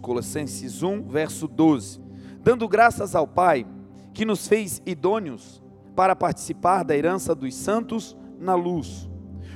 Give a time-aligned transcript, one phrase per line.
[0.00, 2.00] Colossenses 1, verso 12.
[2.42, 3.66] Dando graças ao Pai,
[4.12, 5.62] que nos fez idôneos
[5.94, 9.08] para participar da herança dos santos na luz,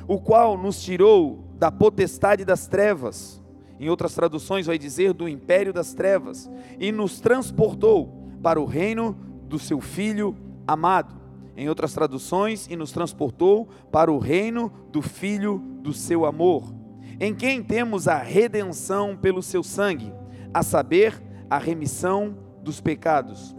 [0.06, 3.42] o qual nos tirou da potestade das trevas,
[3.80, 9.16] em outras traduções vai dizer do império das trevas, e nos transportou para o reino
[9.48, 10.36] do seu Filho
[10.66, 11.22] amado.
[11.56, 16.74] Em outras traduções, e nos transportou para o reino do Filho do seu amor,
[17.20, 20.12] em quem temos a redenção pelo seu sangue
[20.54, 23.54] a saber, a remissão dos pecados,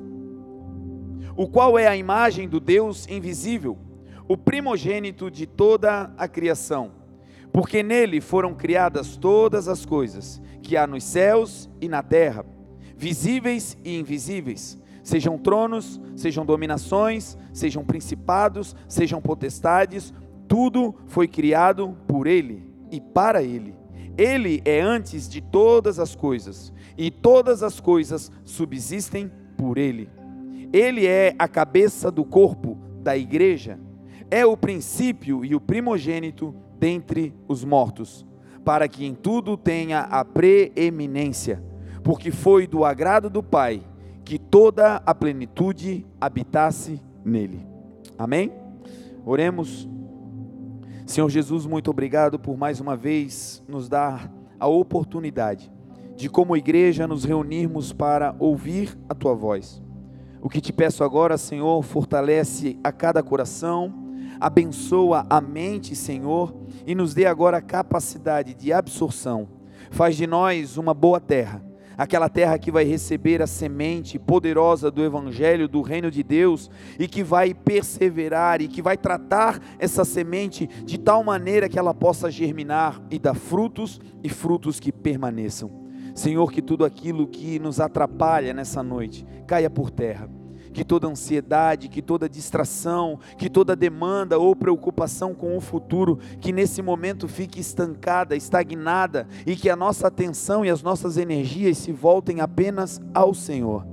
[1.36, 3.78] o qual é a imagem do Deus invisível,
[4.28, 6.94] o primogênito de toda a criação,
[7.52, 12.46] porque nele foram criadas todas as coisas que há nos céus e na terra,
[12.98, 20.14] visíveis e invisíveis, sejam tronos, sejam dominações, sejam principados, sejam potestades,
[20.48, 23.76] tudo foi criado por ele e para ele.
[24.18, 30.10] Ele é antes de todas as coisas, e todas as coisas subsistem por ele.
[30.72, 33.80] Ele é a cabeça do corpo da igreja,
[34.30, 38.26] é o princípio e o primogênito dentre os mortos,
[38.64, 41.64] para que em tudo tenha a preeminência,
[42.04, 43.84] porque foi do agrado do Pai
[44.24, 47.66] que toda a plenitude habitasse nele.
[48.18, 48.52] Amém?
[49.24, 49.88] Oremos.
[51.06, 55.72] Senhor Jesus, muito obrigado por mais uma vez nos dar a oportunidade
[56.16, 59.82] de, como igreja, nos reunirmos para ouvir a tua voz.
[60.42, 63.94] O que te peço agora, Senhor, fortalece a cada coração,
[64.40, 66.56] abençoa a mente, Senhor,
[66.86, 69.48] e nos dê agora a capacidade de absorção.
[69.90, 71.64] Faz de nós uma boa terra
[71.98, 76.70] aquela terra que vai receber a semente poderosa do Evangelho, do Reino de Deus,
[77.00, 81.94] e que vai perseverar e que vai tratar essa semente de tal maneira que ela
[81.94, 85.85] possa germinar e dar frutos e frutos que permaneçam.
[86.16, 90.28] Senhor, que tudo aquilo que nos atrapalha nessa noite caia por terra
[90.76, 96.52] que toda ansiedade, que toda distração, que toda demanda ou preocupação com o futuro, que
[96.52, 101.94] nesse momento fique estancada, estagnada e que a nossa atenção e as nossas energias se
[101.94, 103.88] voltem apenas ao Senhor.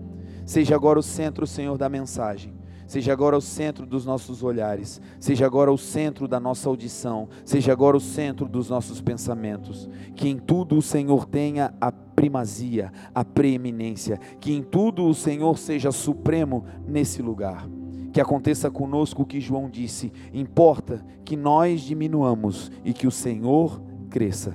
[0.44, 2.52] Seja agora o centro, Senhor, da mensagem.
[2.92, 7.72] Seja agora o centro dos nossos olhares, seja agora o centro da nossa audição, seja
[7.72, 9.88] agora o centro dos nossos pensamentos.
[10.14, 15.56] Que em tudo o Senhor tenha a primazia, a preeminência, que em tudo o Senhor
[15.56, 17.66] seja supremo nesse lugar.
[18.12, 23.80] Que aconteça conosco o que João disse: importa que nós diminuamos e que o Senhor
[24.10, 24.54] cresça.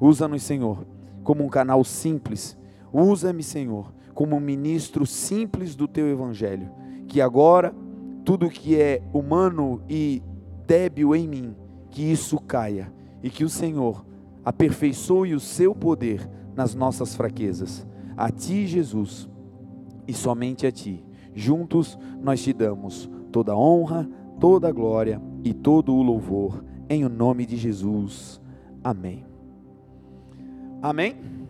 [0.00, 0.86] Usa-nos, Senhor,
[1.24, 2.56] como um canal simples.
[2.92, 6.80] Usa-me, Senhor, como um ministro simples do teu evangelho.
[7.06, 7.74] Que agora
[8.24, 10.22] tudo que é humano e
[10.66, 11.56] débil em mim,
[11.90, 12.92] que isso caia
[13.22, 14.04] e que o Senhor
[14.44, 17.86] aperfeiçoe o seu poder nas nossas fraquezas.
[18.16, 19.28] A Ti, Jesus,
[20.06, 21.04] e somente a Ti.
[21.34, 24.08] Juntos nós te damos toda a honra,
[24.38, 28.40] toda a glória e todo o louvor, em o nome de Jesus.
[28.84, 29.24] Amém.
[30.82, 31.41] Amém?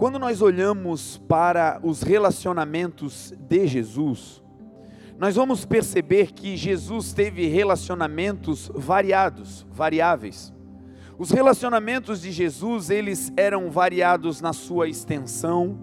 [0.00, 4.42] Quando nós olhamos para os relacionamentos de Jesus,
[5.18, 10.54] nós vamos perceber que Jesus teve relacionamentos variados, variáveis.
[11.18, 15.78] Os relacionamentos de Jesus, eles eram variados na sua extensão,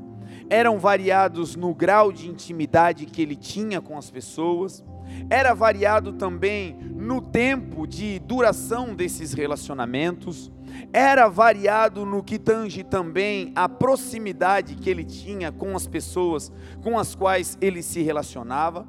[0.49, 4.83] eram variados no grau de intimidade que ele tinha com as pessoas,
[5.29, 10.51] era variado também no tempo de duração desses relacionamentos,
[10.93, 16.51] era variado no que tange também a proximidade que ele tinha com as pessoas
[16.81, 18.87] com as quais ele se relacionava,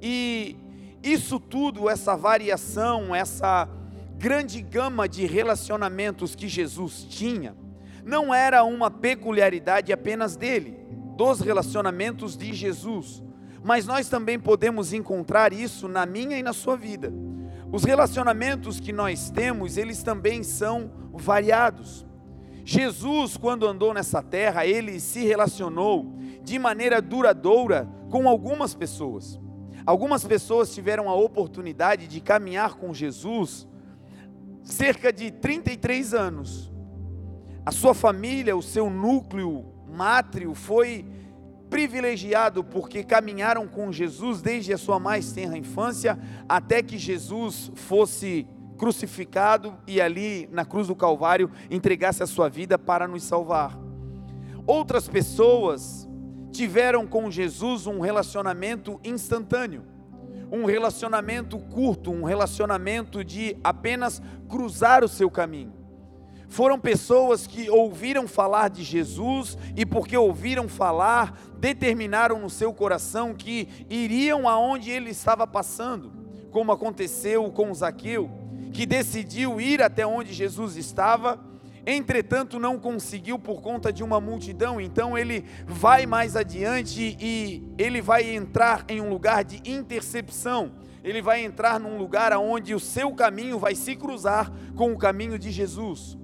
[0.00, 0.56] e
[1.02, 3.68] isso tudo, essa variação, essa
[4.16, 7.56] grande gama de relacionamentos que Jesus tinha,
[8.04, 10.78] não era uma peculiaridade apenas dele,
[11.16, 13.22] dos relacionamentos de Jesus,
[13.62, 17.12] mas nós também podemos encontrar isso na minha e na sua vida.
[17.70, 22.06] Os relacionamentos que nós temos, eles também são variados.
[22.64, 29.38] Jesus, quando andou nessa terra, ele se relacionou de maneira duradoura com algumas pessoas.
[29.84, 33.66] Algumas pessoas tiveram a oportunidade de caminhar com Jesus
[34.62, 36.70] cerca de 33 anos.
[37.64, 41.06] A sua família, o seu núcleo mátrio foi
[41.70, 46.18] privilegiado porque caminharam com Jesus desde a sua mais tenra infância
[46.48, 52.78] até que Jesus fosse crucificado e ali na cruz do Calvário entregasse a sua vida
[52.78, 53.78] para nos salvar.
[54.66, 56.08] Outras pessoas
[56.52, 59.98] tiveram com Jesus um relacionamento instantâneo
[60.50, 65.77] um relacionamento curto, um relacionamento de apenas cruzar o seu caminho.
[66.48, 73.34] Foram pessoas que ouviram falar de Jesus e, porque ouviram falar, determinaram no seu coração
[73.34, 76.10] que iriam aonde ele estava passando,
[76.50, 78.30] como aconteceu com Zaqueu,
[78.72, 81.46] que decidiu ir até onde Jesus estava
[81.90, 88.02] entretanto não conseguiu por conta de uma multidão, então ele vai mais adiante e ele
[88.02, 90.72] vai entrar em um lugar de intercepção.
[91.02, 95.38] Ele vai entrar num lugar onde o seu caminho vai se cruzar com o caminho
[95.38, 96.18] de Jesus.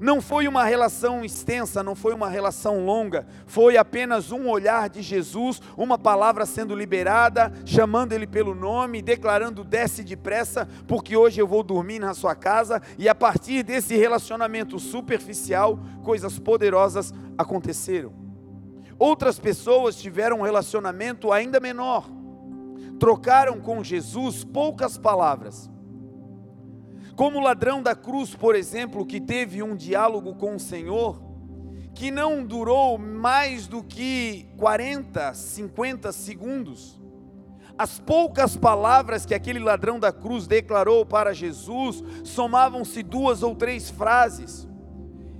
[0.00, 5.02] Não foi uma relação extensa, não foi uma relação longa, foi apenas um olhar de
[5.02, 11.48] Jesus, uma palavra sendo liberada, chamando ele pelo nome, declarando: desce depressa, porque hoje eu
[11.48, 18.12] vou dormir na sua casa, e a partir desse relacionamento superficial, coisas poderosas aconteceram.
[19.00, 22.08] Outras pessoas tiveram um relacionamento ainda menor,
[23.00, 25.68] trocaram com Jesus poucas palavras
[27.18, 31.20] como o ladrão da cruz, por exemplo, que teve um diálogo com o Senhor,
[31.92, 37.02] que não durou mais do que 40, 50 segundos.
[37.76, 43.90] As poucas palavras que aquele ladrão da cruz declarou para Jesus somavam-se duas ou três
[43.90, 44.67] frases.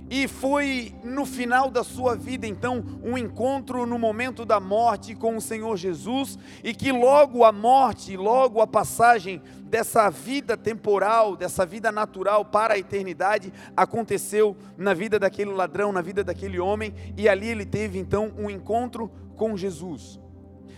[0.09, 5.37] E foi no final da sua vida, então, um encontro no momento da morte com
[5.37, 11.63] o Senhor Jesus, e que logo a morte, logo a passagem dessa vida temporal, dessa
[11.63, 17.29] vida natural para a eternidade, aconteceu na vida daquele ladrão, na vida daquele homem, e
[17.29, 20.19] ali ele teve então um encontro com Jesus.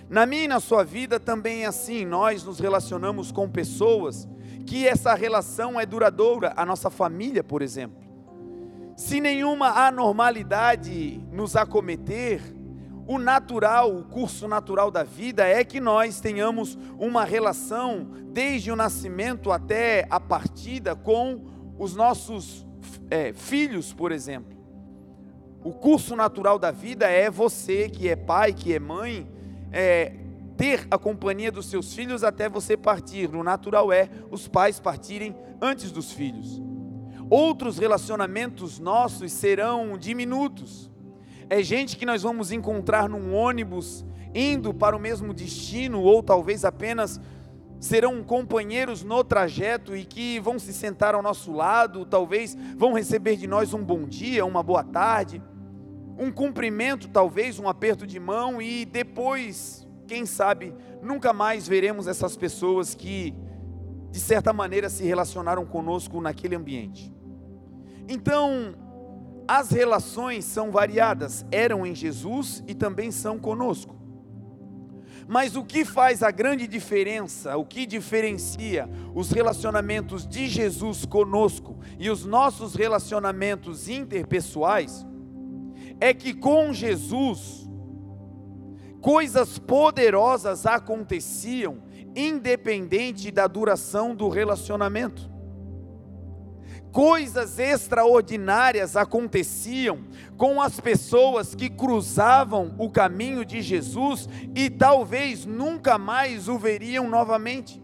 [0.09, 4.27] Na minha e na sua vida também é assim, nós nos relacionamos com pessoas
[4.67, 8.10] que essa relação é duradoura, a nossa família, por exemplo.
[9.01, 12.39] Se nenhuma anormalidade nos acometer,
[13.07, 18.75] o natural, o curso natural da vida é que nós tenhamos uma relação desde o
[18.75, 21.43] nascimento até a partida com
[21.79, 22.63] os nossos
[23.09, 24.55] é, filhos, por exemplo.
[25.63, 29.27] O curso natural da vida é você que é pai, que é mãe,
[29.71, 30.13] é,
[30.55, 33.35] ter a companhia dos seus filhos até você partir.
[33.35, 36.70] O natural é os pais partirem antes dos filhos.
[37.31, 40.91] Outros relacionamentos nossos serão diminutos.
[41.49, 44.05] É gente que nós vamos encontrar num ônibus
[44.35, 47.21] indo para o mesmo destino, ou talvez apenas
[47.79, 53.37] serão companheiros no trajeto e que vão se sentar ao nosso lado, talvez vão receber
[53.37, 55.41] de nós um bom dia, uma boa tarde,
[56.17, 62.35] um cumprimento, talvez um aperto de mão e depois, quem sabe, nunca mais veremos essas
[62.35, 63.33] pessoas que
[64.09, 67.20] de certa maneira se relacionaram conosco naquele ambiente.
[68.07, 68.75] Então,
[69.47, 73.95] as relações são variadas, eram em Jesus e também são conosco.
[75.27, 81.79] Mas o que faz a grande diferença, o que diferencia os relacionamentos de Jesus conosco
[81.97, 85.05] e os nossos relacionamentos interpessoais,
[85.99, 87.69] é que com Jesus,
[88.99, 91.83] coisas poderosas aconteciam,
[92.15, 95.30] independente da duração do relacionamento
[96.91, 99.99] coisas extraordinárias aconteciam
[100.37, 107.09] com as pessoas que cruzavam o caminho de Jesus e talvez nunca mais o veriam
[107.09, 107.81] novamente.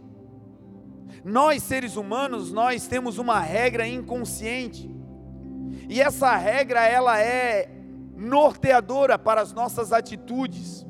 [1.23, 4.89] Nós seres humanos, nós temos uma regra inconsciente.
[5.89, 7.69] E essa regra ela é
[8.15, 10.85] norteadora para as nossas atitudes.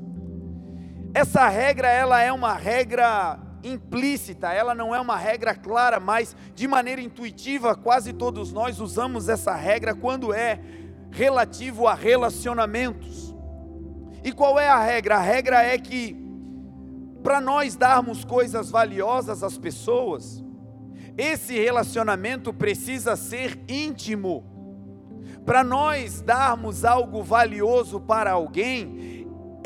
[1.13, 6.67] Essa regra ela é uma regra implícita, ela não é uma regra clara, mas de
[6.67, 10.59] maneira intuitiva, quase todos nós usamos essa regra quando é
[11.11, 13.35] relativo a relacionamentos.
[14.23, 15.15] E qual é a regra?
[15.15, 16.15] A regra é que
[17.23, 20.43] para nós darmos coisas valiosas às pessoas,
[21.17, 24.45] esse relacionamento precisa ser íntimo.
[25.45, 29.16] Para nós darmos algo valioso para alguém,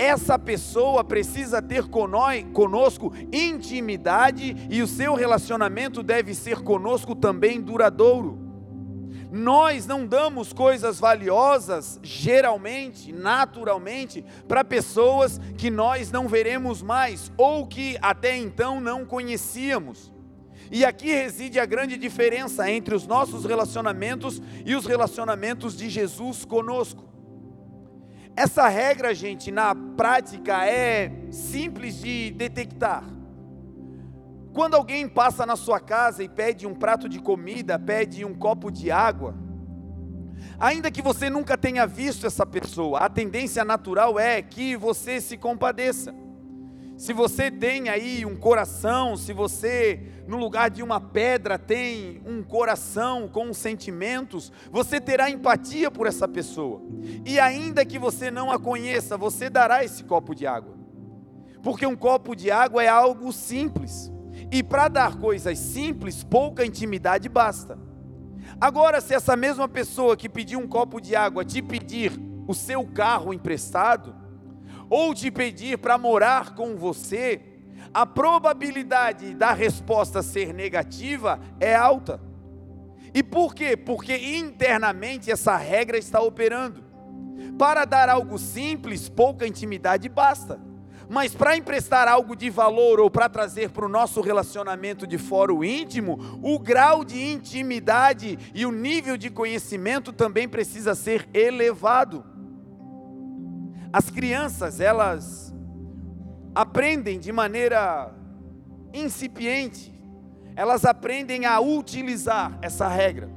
[0.01, 8.39] essa pessoa precisa ter conosco intimidade e o seu relacionamento deve ser conosco também duradouro.
[9.31, 17.67] Nós não damos coisas valiosas, geralmente, naturalmente, para pessoas que nós não veremos mais ou
[17.67, 20.11] que até então não conhecíamos.
[20.71, 26.43] E aqui reside a grande diferença entre os nossos relacionamentos e os relacionamentos de Jesus
[26.43, 27.11] conosco.
[28.35, 33.03] Essa regra, gente, na prática é simples de detectar.
[34.53, 38.69] Quando alguém passa na sua casa e pede um prato de comida, pede um copo
[38.69, 39.35] de água,
[40.59, 45.37] ainda que você nunca tenha visto essa pessoa, a tendência natural é que você se
[45.37, 46.13] compadeça.
[47.01, 52.43] Se você tem aí um coração, se você no lugar de uma pedra tem um
[52.43, 56.79] coração com sentimentos, você terá empatia por essa pessoa.
[57.25, 60.75] E ainda que você não a conheça, você dará esse copo de água.
[61.63, 64.11] Porque um copo de água é algo simples.
[64.51, 67.79] E para dar coisas simples, pouca intimidade basta.
[68.59, 72.11] Agora, se essa mesma pessoa que pediu um copo de água te pedir
[72.47, 74.20] o seu carro emprestado,
[74.91, 77.39] ou te pedir para morar com você,
[77.93, 82.19] a probabilidade da resposta ser negativa é alta.
[83.13, 83.77] E por quê?
[83.77, 86.83] Porque internamente essa regra está operando.
[87.57, 90.59] Para dar algo simples, pouca intimidade basta.
[91.09, 95.53] Mas para emprestar algo de valor ou para trazer para o nosso relacionamento de fora
[95.65, 102.25] íntimo, o grau de intimidade e o nível de conhecimento também precisa ser elevado.
[103.93, 105.53] As crianças, elas
[106.55, 108.13] aprendem de maneira
[108.93, 109.93] incipiente,
[110.55, 113.29] elas aprendem a utilizar essa regra.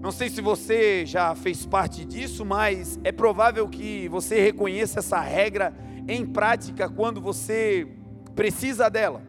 [0.00, 5.20] Não sei se você já fez parte disso, mas é provável que você reconheça essa
[5.20, 5.74] regra
[6.08, 7.86] em prática quando você
[8.34, 9.22] precisa dela.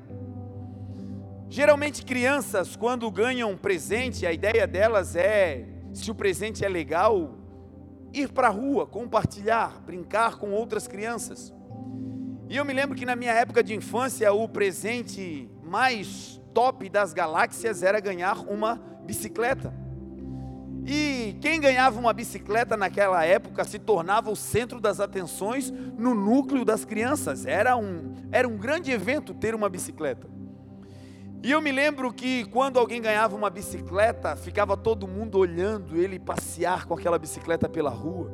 [1.50, 7.41] Geralmente, crianças, quando ganham um presente, a ideia delas é: se o presente é legal,
[8.14, 11.54] ir para a rua, compartilhar, brincar com outras crianças.
[12.50, 17.14] E eu me lembro que na minha época de infância, o presente mais top das
[17.14, 18.76] galáxias era ganhar uma
[19.06, 19.74] bicicleta.
[20.86, 26.66] E quem ganhava uma bicicleta naquela época se tornava o centro das atenções no núcleo
[26.66, 27.46] das crianças.
[27.46, 30.28] Era um, era um grande evento ter uma bicicleta.
[31.44, 36.20] E eu me lembro que quando alguém ganhava uma bicicleta, ficava todo mundo olhando ele
[36.20, 38.32] passear com aquela bicicleta pela rua.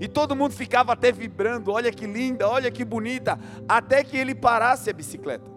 [0.00, 3.38] E todo mundo ficava até vibrando, olha que linda, olha que bonita,
[3.68, 5.50] até que ele parasse a bicicleta.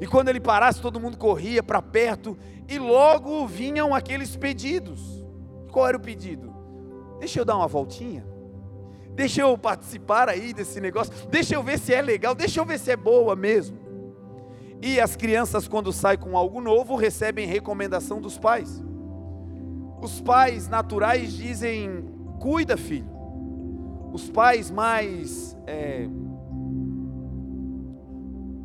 [0.00, 2.36] E quando ele parasse, todo mundo corria para perto
[2.68, 5.24] e logo vinham aqueles pedidos.
[5.70, 6.52] Qual era o pedido?
[7.20, 8.26] Deixa eu dar uma voltinha.
[9.14, 11.12] Deixa eu participar aí desse negócio.
[11.28, 12.34] Deixa eu ver se é legal.
[12.34, 13.89] Deixa eu ver se é boa mesmo.
[14.82, 18.82] E as crianças, quando saem com algo novo, recebem recomendação dos pais.
[20.00, 22.04] Os pais naturais dizem:
[22.38, 23.10] cuida, filho.
[24.12, 26.08] Os pais mais é,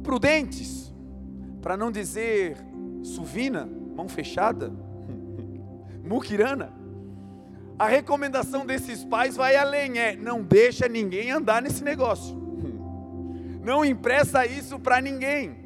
[0.02, 0.94] prudentes,
[1.62, 2.58] para não dizer
[3.04, 4.72] suvina, mão fechada,
[6.04, 6.74] muquirana.
[7.78, 12.44] A recomendação desses pais vai além, é não deixa ninguém andar nesse negócio.
[13.62, 15.65] Não empresta isso para ninguém.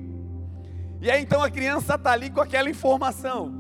[1.02, 3.60] E aí então a criança está ali com aquela informação.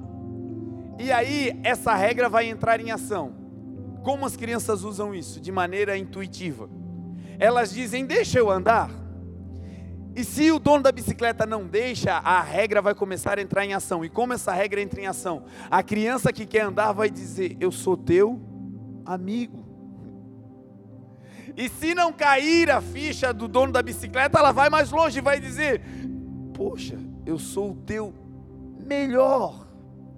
[0.99, 3.33] E aí essa regra vai entrar em ação.
[4.03, 5.39] Como as crianças usam isso?
[5.39, 6.69] De maneira intuitiva.
[7.37, 8.89] Elas dizem: Deixa eu andar.
[10.15, 13.73] E se o dono da bicicleta não deixa, a regra vai começar a entrar em
[13.73, 14.03] ação.
[14.03, 15.45] E como essa regra entra em ação?
[15.69, 18.41] A criança que quer andar vai dizer: Eu sou teu
[19.05, 19.65] amigo.
[21.55, 25.21] E se não cair a ficha do dono da bicicleta, ela vai mais longe e
[25.21, 25.81] vai dizer:
[26.53, 26.97] Poxa,
[27.29, 28.13] eu sou o teu
[28.85, 29.67] melhor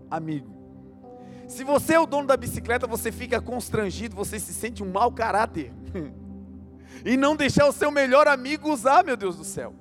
[0.09, 0.49] amigo.
[1.47, 5.11] Se você é o dono da bicicleta, você fica constrangido, você se sente um mau
[5.11, 5.73] caráter.
[7.03, 9.75] e não deixar o seu melhor amigo usar, meu Deus do céu.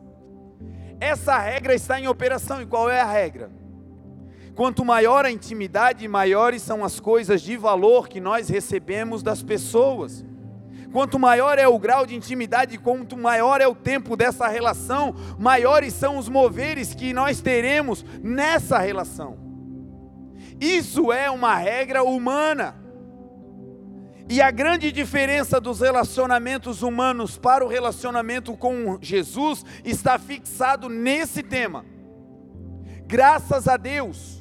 [0.98, 2.60] Essa regra está em operação.
[2.60, 3.50] E qual é a regra?
[4.56, 10.24] Quanto maior a intimidade, maiores são as coisas de valor que nós recebemos das pessoas.
[10.92, 15.94] Quanto maior é o grau de intimidade, quanto maior é o tempo dessa relação, maiores
[15.94, 19.38] são os moveres que nós teremos nessa relação.
[20.60, 22.74] Isso é uma regra humana.
[24.28, 31.42] E a grande diferença dos relacionamentos humanos para o relacionamento com Jesus está fixado nesse
[31.42, 31.84] tema.
[33.06, 34.39] Graças a Deus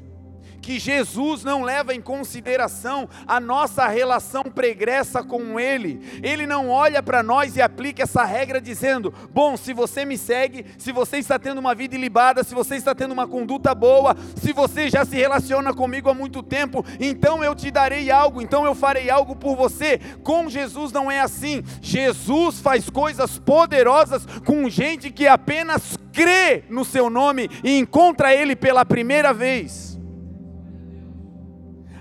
[0.61, 6.01] que Jesus não leva em consideração a nossa relação pregressa com Ele.
[6.21, 10.65] Ele não olha para nós e aplica essa regra dizendo: bom, se você me segue,
[10.77, 14.53] se você está tendo uma vida ilibada, se você está tendo uma conduta boa, se
[14.53, 18.75] você já se relaciona comigo há muito tempo, então eu te darei algo, então eu
[18.75, 19.99] farei algo por você.
[20.23, 21.63] Com Jesus não é assim.
[21.81, 28.55] Jesus faz coisas poderosas com gente que apenas crê no seu nome e encontra Ele
[28.55, 29.98] pela primeira vez.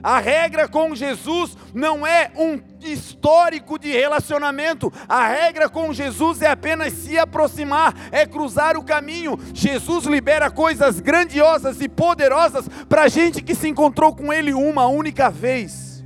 [0.02, 4.92] A regra com Jesus não é um histórico de relacionamento.
[5.08, 9.38] A regra com Jesus é apenas se aproximar, é cruzar o caminho.
[9.52, 15.30] Jesus libera coisas grandiosas e poderosas para gente que se encontrou com Ele uma única
[15.30, 16.04] vez.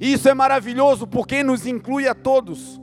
[0.00, 2.81] Isso é maravilhoso porque nos inclui a todos.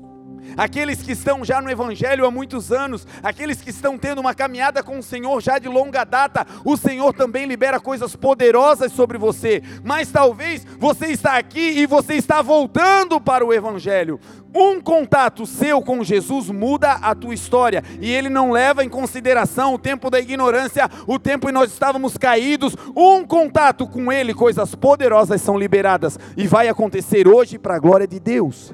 [0.58, 4.84] Aqueles que estão já no Evangelho há muitos anos, aqueles que estão tendo uma caminhada
[4.84, 9.62] com o Senhor já de longa data, o Senhor também libera coisas poderosas sobre você.
[9.84, 14.20] Mas talvez você está aqui e você está voltando para o Evangelho.
[14.54, 19.76] Um contato seu com Jesus muda a tua história e ele não leva em consideração
[19.76, 22.76] o tempo da ignorância, o tempo em nós estávamos caídos.
[22.96, 28.08] Um contato com ele, coisas poderosas são liberadas e vai acontecer hoje para a glória
[28.08, 28.74] de Deus.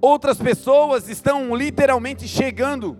[0.00, 2.96] Outras pessoas estão literalmente chegando.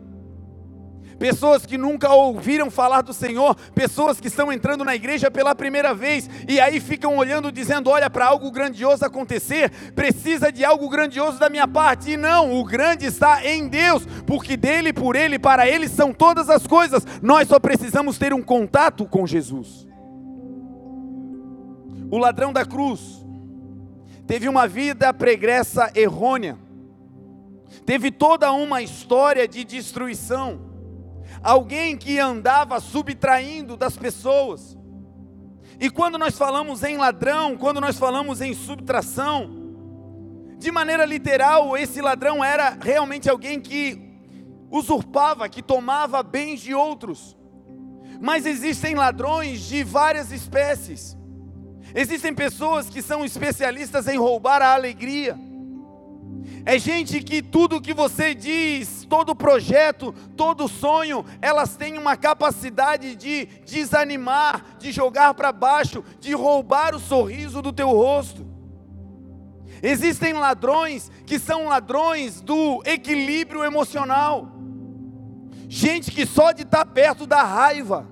[1.19, 5.93] Pessoas que nunca ouviram falar do Senhor, pessoas que estão entrando na igreja pela primeira
[5.93, 11.39] vez e aí ficam olhando dizendo: "Olha, para algo grandioso acontecer, precisa de algo grandioso
[11.39, 12.13] da minha parte".
[12.13, 16.49] E não, o grande está em Deus, porque dele, por ele, para ele são todas
[16.49, 17.07] as coisas.
[17.21, 19.87] Nós só precisamos ter um contato com Jesus.
[22.11, 23.23] O ladrão da cruz
[24.27, 26.70] teve uma vida pregressa errônea
[27.85, 30.61] teve toda uma história de destruição.
[31.43, 34.77] Alguém que andava subtraindo das pessoas.
[35.79, 39.59] E quando nós falamos em ladrão, quando nós falamos em subtração,
[40.59, 43.99] de maneira literal, esse ladrão era realmente alguém que
[44.71, 47.37] usurpava, que tomava bens de outros.
[48.21, 51.17] Mas existem ladrões de várias espécies.
[51.95, 55.39] Existem pessoas que são especialistas em roubar a alegria
[56.65, 63.17] é gente que tudo que você diz, todo projeto, todo sonho, elas têm uma capacidade
[63.17, 68.47] de desanimar, de jogar para baixo, de roubar o sorriso do teu rosto.
[69.83, 74.53] Existem ladrões que são ladrões do equilíbrio emocional.
[75.69, 78.07] Gente que só de estar perto da raiva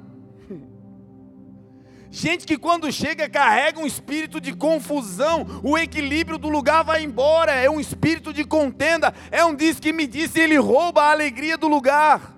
[2.19, 7.53] Gente que quando chega carrega um espírito de confusão, o equilíbrio do lugar vai embora,
[7.53, 11.57] é um espírito de contenda, é um diz que me disse, ele rouba a alegria
[11.57, 12.35] do lugar.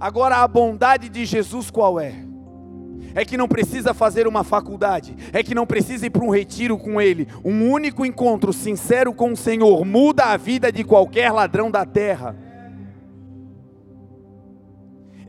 [0.00, 2.14] Agora a bondade de Jesus qual é?
[3.14, 6.78] É que não precisa fazer uma faculdade, é que não precisa ir para um retiro
[6.78, 7.28] com Ele.
[7.44, 12.34] Um único encontro sincero com o Senhor muda a vida de qualquer ladrão da terra.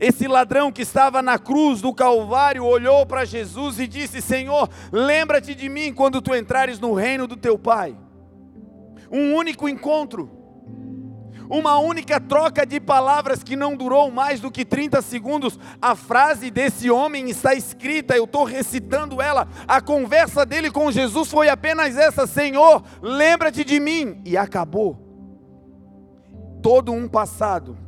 [0.02, 5.54] Esse ladrão que estava na cruz do Calvário olhou para Jesus e disse: Senhor, lembra-te
[5.54, 7.96] de mim quando tu entrares no reino do teu Pai.
[9.12, 10.28] Um único encontro,
[11.48, 15.56] uma única troca de palavras que não durou mais do que 30 segundos.
[15.80, 19.46] A frase desse homem está escrita, eu estou recitando ela.
[19.68, 24.20] A conversa dele com Jesus foi apenas essa: Senhor, lembra-te de mim.
[24.24, 24.98] E acabou.
[26.60, 27.78] Todo um passado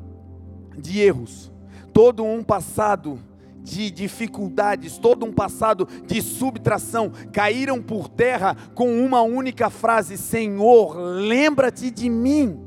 [0.78, 1.52] de erros
[1.94, 3.20] todo um passado
[3.62, 10.96] de dificuldades, todo um passado de subtração, caíram por terra com uma única frase: Senhor,
[10.96, 12.60] lembra-te de mim.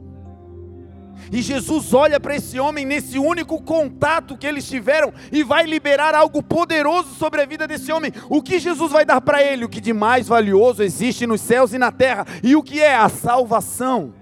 [1.32, 6.16] E Jesus olha para esse homem nesse único contato que eles tiveram e vai liberar
[6.16, 8.14] algo poderoso sobre a vida desse homem.
[8.30, 9.66] O que Jesus vai dar para ele?
[9.66, 12.26] O que de mais valioso existe nos céus e na terra?
[12.42, 14.14] E o que é a salvação?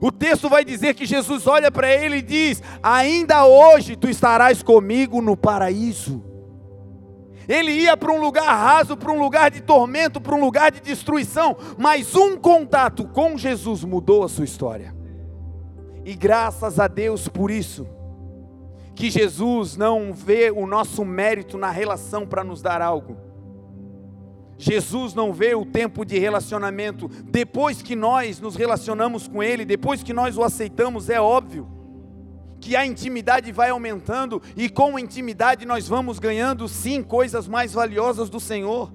[0.00, 4.62] O texto vai dizer que Jesus olha para ele e diz: Ainda hoje tu estarás
[4.62, 6.22] comigo no paraíso.
[7.48, 10.80] Ele ia para um lugar raso, para um lugar de tormento, para um lugar de
[10.80, 14.94] destruição, mas um contato com Jesus mudou a sua história.
[16.04, 17.86] E graças a Deus por isso,
[18.94, 23.16] que Jesus não vê o nosso mérito na relação para nos dar algo
[24.64, 27.06] Jesus não vê o tempo de relacionamento.
[27.06, 31.68] Depois que nós nos relacionamos com Ele, depois que nós o aceitamos, é óbvio
[32.58, 37.74] que a intimidade vai aumentando e com a intimidade nós vamos ganhando sim coisas mais
[37.74, 38.90] valiosas do Senhor.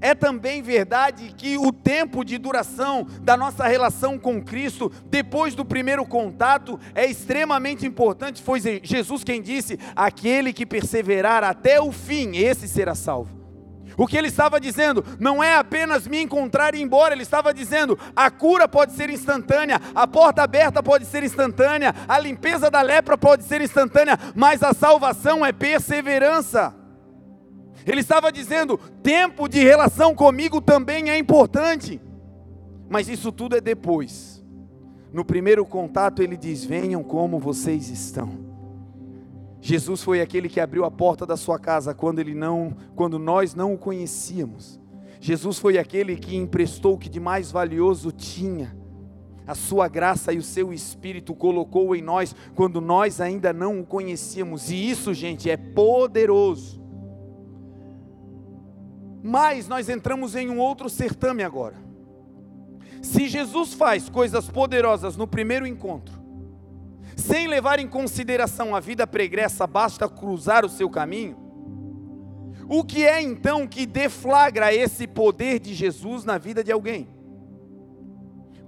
[0.00, 5.66] É também verdade que o tempo de duração da nossa relação com Cristo, depois do
[5.66, 8.42] primeiro contato, é extremamente importante.
[8.42, 13.35] Foi Jesus quem disse: aquele que perseverar até o fim, esse será salvo.
[13.96, 17.54] O que ele estava dizendo não é apenas me encontrar e ir embora, ele estava
[17.54, 22.82] dizendo: a cura pode ser instantânea, a porta aberta pode ser instantânea, a limpeza da
[22.82, 26.74] lepra pode ser instantânea, mas a salvação é perseverança.
[27.86, 32.00] Ele estava dizendo: tempo de relação comigo também é importante,
[32.90, 34.44] mas isso tudo é depois.
[35.10, 38.45] No primeiro contato, ele diz: venham como vocês estão.
[39.66, 43.52] Jesus foi aquele que abriu a porta da sua casa quando ele não, quando nós
[43.52, 44.78] não o conhecíamos.
[45.20, 48.76] Jesus foi aquele que emprestou o que de mais valioso tinha.
[49.44, 53.84] A sua graça e o seu espírito colocou em nós quando nós ainda não o
[53.84, 54.70] conhecíamos.
[54.70, 56.80] E isso, gente, é poderoso.
[59.20, 61.74] Mas nós entramos em um outro certame agora.
[63.02, 66.15] Se Jesus faz coisas poderosas no primeiro encontro,
[67.16, 71.36] sem levar em consideração a vida pregressa, basta cruzar o seu caminho,
[72.68, 77.08] o que é então que deflagra esse poder de Jesus na vida de alguém?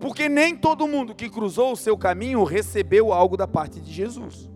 [0.01, 4.49] Porque nem todo mundo que cruzou o seu caminho recebeu algo da parte de Jesus.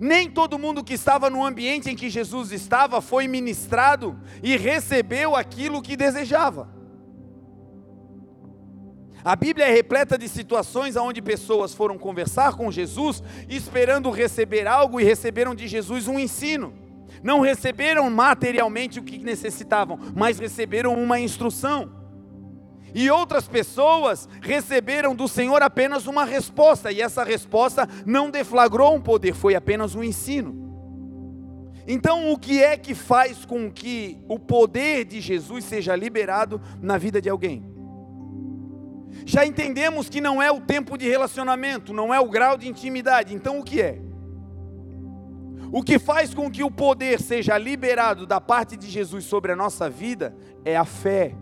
[0.00, 5.36] Nem todo mundo que estava no ambiente em que Jesus estava foi ministrado e recebeu
[5.36, 6.81] aquilo que desejava.
[9.24, 15.00] A Bíblia é repleta de situações onde pessoas foram conversar com Jesus, esperando receber algo
[15.00, 16.74] e receberam de Jesus um ensino.
[17.22, 22.02] Não receberam materialmente o que necessitavam, mas receberam uma instrução.
[22.94, 29.00] E outras pessoas receberam do Senhor apenas uma resposta, e essa resposta não deflagrou um
[29.00, 30.60] poder, foi apenas um ensino.
[31.86, 36.98] Então, o que é que faz com que o poder de Jesus seja liberado na
[36.98, 37.71] vida de alguém?
[39.24, 43.34] Já entendemos que não é o tempo de relacionamento, não é o grau de intimidade,
[43.34, 43.98] então o que é?
[45.72, 49.56] O que faz com que o poder seja liberado da parte de Jesus sobre a
[49.56, 51.34] nossa vida é a fé.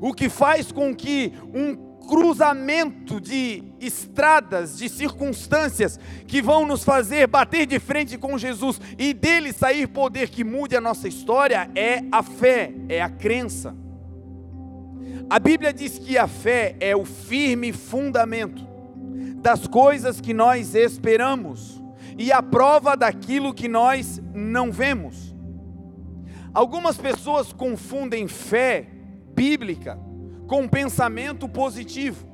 [0.00, 7.26] O que faz com que um cruzamento de estradas, de circunstâncias que vão nos fazer
[7.26, 12.02] bater de frente com Jesus e dele sair poder que mude a nossa história é
[12.12, 13.74] a fé, é a crença.
[15.28, 18.66] A Bíblia diz que a fé é o firme fundamento
[19.36, 21.82] das coisas que nós esperamos
[22.18, 25.34] e a prova daquilo que nós não vemos.
[26.52, 28.86] Algumas pessoas confundem fé
[29.34, 29.98] bíblica
[30.46, 32.33] com pensamento positivo.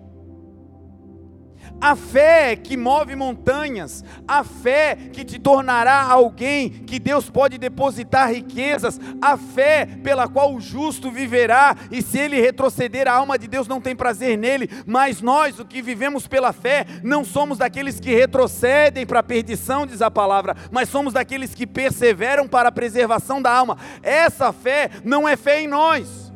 [1.81, 8.31] A fé que move montanhas, a fé que te tornará alguém que Deus pode depositar
[8.31, 13.49] riquezas, a fé pela qual o justo viverá, e se ele retroceder, a alma de
[13.49, 17.99] Deus não tem prazer nele, mas nós, o que vivemos pela fé, não somos daqueles
[17.99, 22.73] que retrocedem para a perdição, diz a palavra, mas somos daqueles que perseveram para a
[22.73, 23.79] preservação da alma.
[24.03, 26.31] Essa fé não é fé em nós.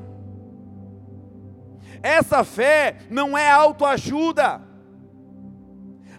[2.02, 4.73] Essa fé não é autoajuda.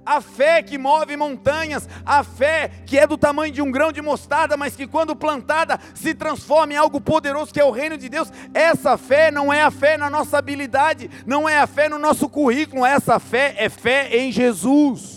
[0.06, 4.02] A fé que move montanhas, a fé que é do tamanho de um grão de
[4.02, 8.10] mostarda, mas que quando plantada se transforma em algo poderoso que é o reino de
[8.10, 8.32] Deus.
[8.54, 12.28] Essa fé não é a fé na nossa habilidade, não é a fé no nosso
[12.30, 15.15] currículo, essa fé é fé em Jesus.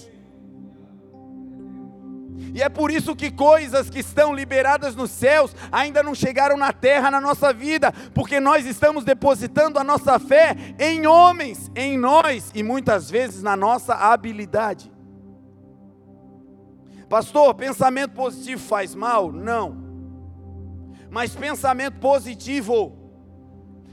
[2.59, 6.73] E é por isso que coisas que estão liberadas nos céus ainda não chegaram na
[6.73, 12.51] terra na nossa vida, porque nós estamos depositando a nossa fé em homens, em nós
[12.53, 14.91] e muitas vezes na nossa habilidade.
[17.09, 19.31] Pastor, pensamento positivo faz mal?
[19.31, 19.77] Não.
[21.09, 22.99] Mas pensamento positivo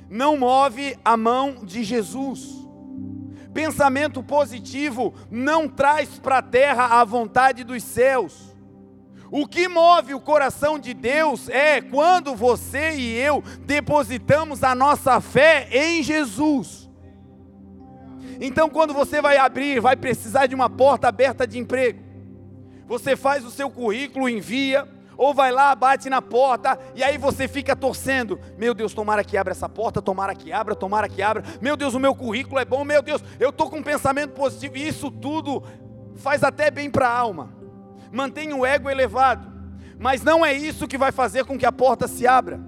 [0.10, 2.66] não move a mão de Jesus
[3.56, 8.54] pensamento positivo não traz para a terra a vontade dos céus.
[9.38, 15.20] O que move o coração de Deus é quando você e eu depositamos a nossa
[15.20, 16.90] fé em Jesus.
[18.40, 22.02] Então, quando você vai abrir, vai precisar de uma porta aberta de emprego.
[22.88, 27.46] Você faz o seu currículo, envia, ou vai lá, bate na porta, e aí você
[27.46, 28.40] fica torcendo.
[28.58, 31.44] Meu Deus, tomara que abra essa porta, tomara que abra, tomara que abra.
[31.62, 34.78] Meu Deus, o meu currículo é bom, meu Deus, eu estou com um pensamento positivo,
[34.78, 35.62] e isso tudo
[36.16, 37.54] faz até bem para a alma,
[38.16, 39.52] mantém o ego elevado,
[40.00, 42.60] mas não é isso que vai fazer com que a porta se abra.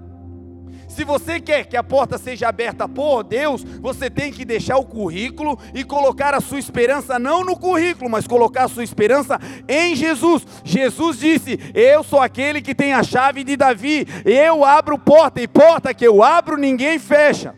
[0.86, 4.84] Se você quer que a porta seja aberta por Deus, você tem que deixar o
[4.84, 9.94] currículo e colocar a sua esperança não no currículo, mas colocar a sua esperança em
[9.94, 10.46] Jesus.
[10.64, 15.48] Jesus disse: Eu sou aquele que tem a chave de Davi, eu abro porta, e
[15.48, 17.54] porta que eu abro, ninguém fecha.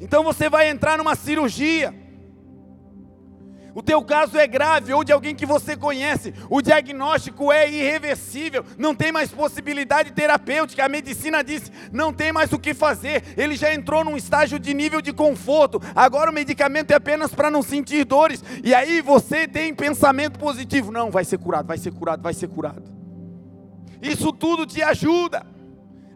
[0.00, 2.01] Então você vai entrar numa cirurgia
[3.74, 8.64] o teu caso é grave ou de alguém que você conhece, o diagnóstico é irreversível,
[8.78, 13.56] não tem mais possibilidade terapêutica, a medicina disse, não tem mais o que fazer, ele
[13.56, 17.62] já entrou num estágio de nível de conforto, agora o medicamento é apenas para não
[17.62, 22.22] sentir dores, e aí você tem pensamento positivo, não, vai ser curado, vai ser curado,
[22.22, 22.82] vai ser curado.
[24.00, 25.51] Isso tudo te ajuda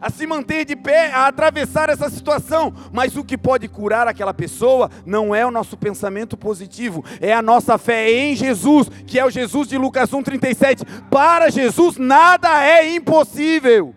[0.00, 2.72] a se manter de pé, a atravessar essa situação.
[2.92, 7.42] Mas o que pode curar aquela pessoa não é o nosso pensamento positivo, é a
[7.42, 10.85] nossa fé em Jesus, que é o Jesus de Lucas 1,37.
[11.11, 13.94] Para Jesus nada é impossível.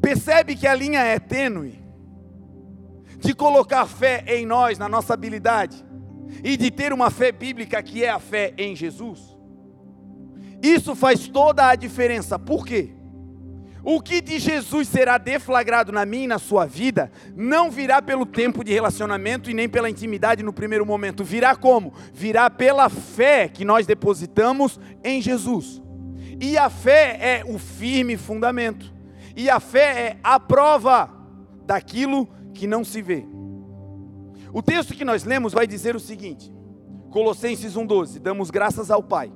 [0.00, 1.82] Percebe que a linha é tênue
[3.18, 5.82] de colocar fé em nós, na nossa habilidade,
[6.42, 9.33] e de ter uma fé bíblica que é a fé em Jesus.
[10.64, 12.38] Isso faz toda a diferença.
[12.38, 12.94] Por quê?
[13.82, 18.24] O que de Jesus será deflagrado na minha e na sua vida, não virá pelo
[18.24, 21.22] tempo de relacionamento e nem pela intimidade no primeiro momento.
[21.22, 21.92] Virá como?
[22.14, 25.82] Virá pela fé que nós depositamos em Jesus.
[26.40, 28.90] E a fé é o firme fundamento.
[29.36, 31.10] E a fé é a prova
[31.66, 33.26] daquilo que não se vê.
[34.50, 36.50] O texto que nós lemos vai dizer o seguinte:
[37.10, 39.30] Colossenses 1,12: Damos graças ao Pai,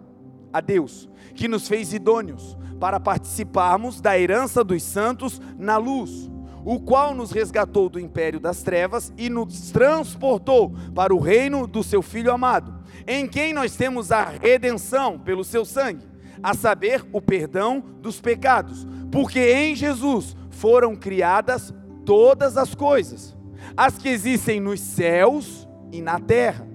[0.51, 1.08] a Deus,
[1.38, 6.29] que nos fez idôneos para participarmos da herança dos santos na luz,
[6.64, 11.85] o qual nos resgatou do império das trevas e nos transportou para o reino do
[11.85, 12.74] seu Filho amado,
[13.07, 16.09] em quem nós temos a redenção pelo seu sangue,
[16.42, 21.72] a saber, o perdão dos pecados, porque em Jesus foram criadas
[22.05, 23.37] todas as coisas,
[23.77, 26.66] as que existem nos céus e na terra.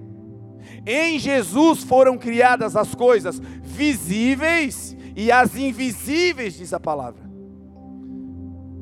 [0.86, 3.40] Em Jesus foram criadas as coisas
[3.74, 7.22] visíveis e as invisíveis, diz a palavra.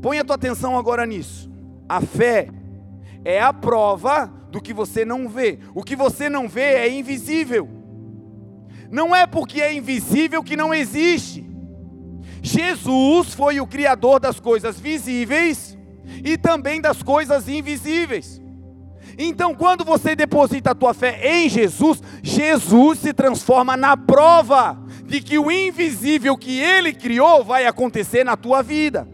[0.01, 1.51] Põe a tua atenção agora nisso.
[1.89, 2.49] A fé
[3.25, 5.59] é a prova do que você não vê.
[5.75, 7.69] O que você não vê é invisível.
[8.91, 11.49] Não é porque é invisível que não existe.
[12.43, 15.79] Jesus foi o criador das coisas visíveis
[16.25, 18.43] e também das coisas invisíveis.
[19.17, 24.82] Então, quando você deposita a tua fé em Jesus, Jesus se transforma na prova
[25.13, 29.07] de que o invisível que ele criou vai acontecer na tua vida.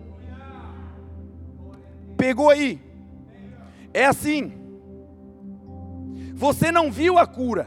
[2.17, 2.81] Pegou aí?
[3.93, 4.53] É assim.
[6.35, 7.67] Você não viu a cura.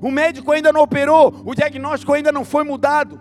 [0.00, 3.20] O médico ainda não operou, o diagnóstico ainda não foi mudado.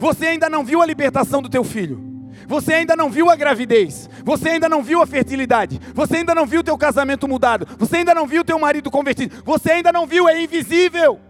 [0.00, 2.02] Você ainda não viu a libertação do teu filho.
[2.48, 4.10] Você ainda não viu a gravidez.
[4.24, 5.80] Você ainda não viu a fertilidade.
[5.94, 7.64] Você ainda não viu o teu casamento mudado.
[7.78, 9.40] Você ainda não viu o teu marido convertido.
[9.44, 11.27] Você ainda não viu, é invisível.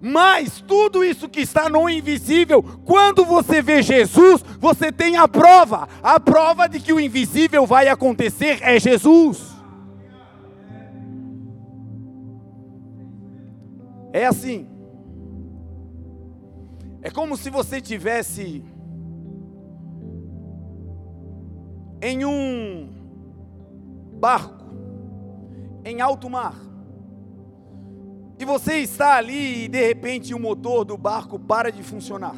[0.00, 5.88] Mas tudo isso que está no invisível, quando você vê Jesus, você tem a prova.
[6.02, 9.54] A prova de que o invisível vai acontecer é Jesus.
[14.12, 14.68] É assim.
[17.02, 18.64] É como se você tivesse
[22.02, 22.92] em um
[24.18, 24.56] barco
[25.86, 26.65] em alto mar.
[28.38, 32.36] E você está ali e de repente o motor do barco para de funcionar.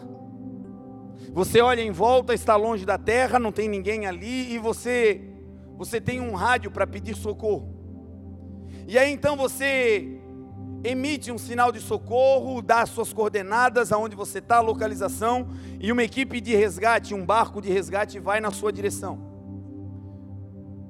[1.32, 5.24] Você olha em volta, está longe da terra, não tem ninguém ali e você
[5.76, 7.74] você tem um rádio para pedir socorro.
[8.86, 10.18] E aí então você
[10.84, 15.48] emite um sinal de socorro, dá as suas coordenadas, aonde você está, a localização,
[15.80, 19.37] e uma equipe de resgate, um barco de resgate vai na sua direção.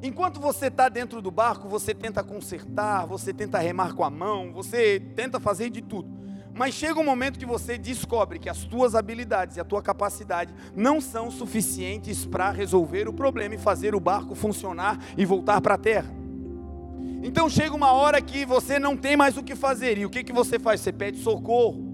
[0.03, 4.53] Enquanto você está dentro do barco, você tenta consertar, você tenta remar com a mão,
[4.53, 6.09] você tenta fazer de tudo.
[6.55, 10.55] Mas chega um momento que você descobre que as tuas habilidades e a tua capacidade
[10.75, 15.75] não são suficientes para resolver o problema e fazer o barco funcionar e voltar para
[15.75, 16.11] a terra.
[17.23, 19.99] Então chega uma hora que você não tem mais o que fazer.
[19.99, 20.81] E o que, que você faz?
[20.81, 21.87] Você pede socorro.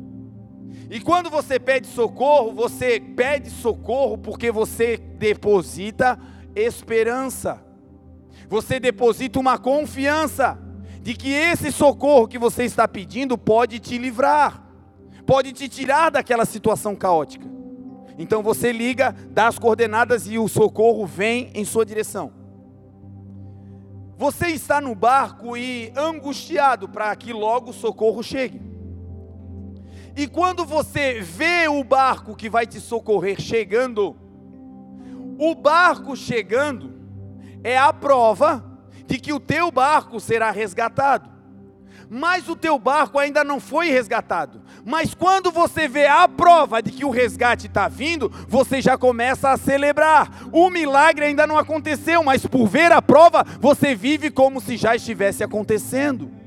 [0.91, 6.19] E quando você pede socorro, você pede socorro porque você deposita
[6.55, 7.65] esperança
[8.49, 10.59] você deposita uma confiança
[11.01, 14.63] de que esse socorro que você está pedindo pode te livrar,
[15.27, 17.47] pode te tirar daquela situação caótica.
[18.19, 22.33] Então você liga, dá as coordenadas e o socorro vem em sua direção.
[24.17, 28.63] Você está no barco e angustiado para que logo o socorro chegue.
[30.17, 34.17] E quando você vê o barco que vai te socorrer chegando,
[35.37, 36.94] o barco chegando,
[37.65, 38.63] é a prova
[39.07, 41.31] de que o teu barco será resgatado.
[42.11, 44.63] Mas o teu barco ainda não foi resgatado.
[44.85, 49.51] Mas quando você vê a prova de que o resgate está vindo, você já começa
[49.51, 50.31] a celebrar.
[50.53, 54.95] O milagre ainda não aconteceu, mas por ver a prova, você vive como se já
[54.95, 56.44] estivesse acontecendo.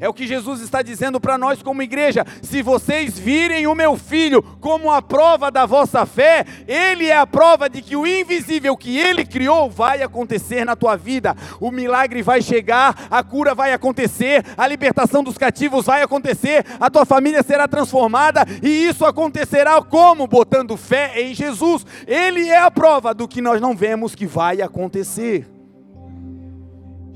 [0.00, 2.26] É o que Jesus está dizendo para nós como igreja.
[2.42, 7.26] Se vocês virem o meu filho como a prova da vossa fé, ele é a
[7.26, 11.36] prova de que o invisível que ele criou vai acontecer na tua vida.
[11.60, 16.90] O milagre vai chegar, a cura vai acontecer, a libertação dos cativos vai acontecer, a
[16.90, 20.26] tua família será transformada e isso acontecerá como?
[20.26, 21.86] Botando fé em Jesus.
[22.06, 25.53] Ele é a prova do que nós não vemos que vai acontecer.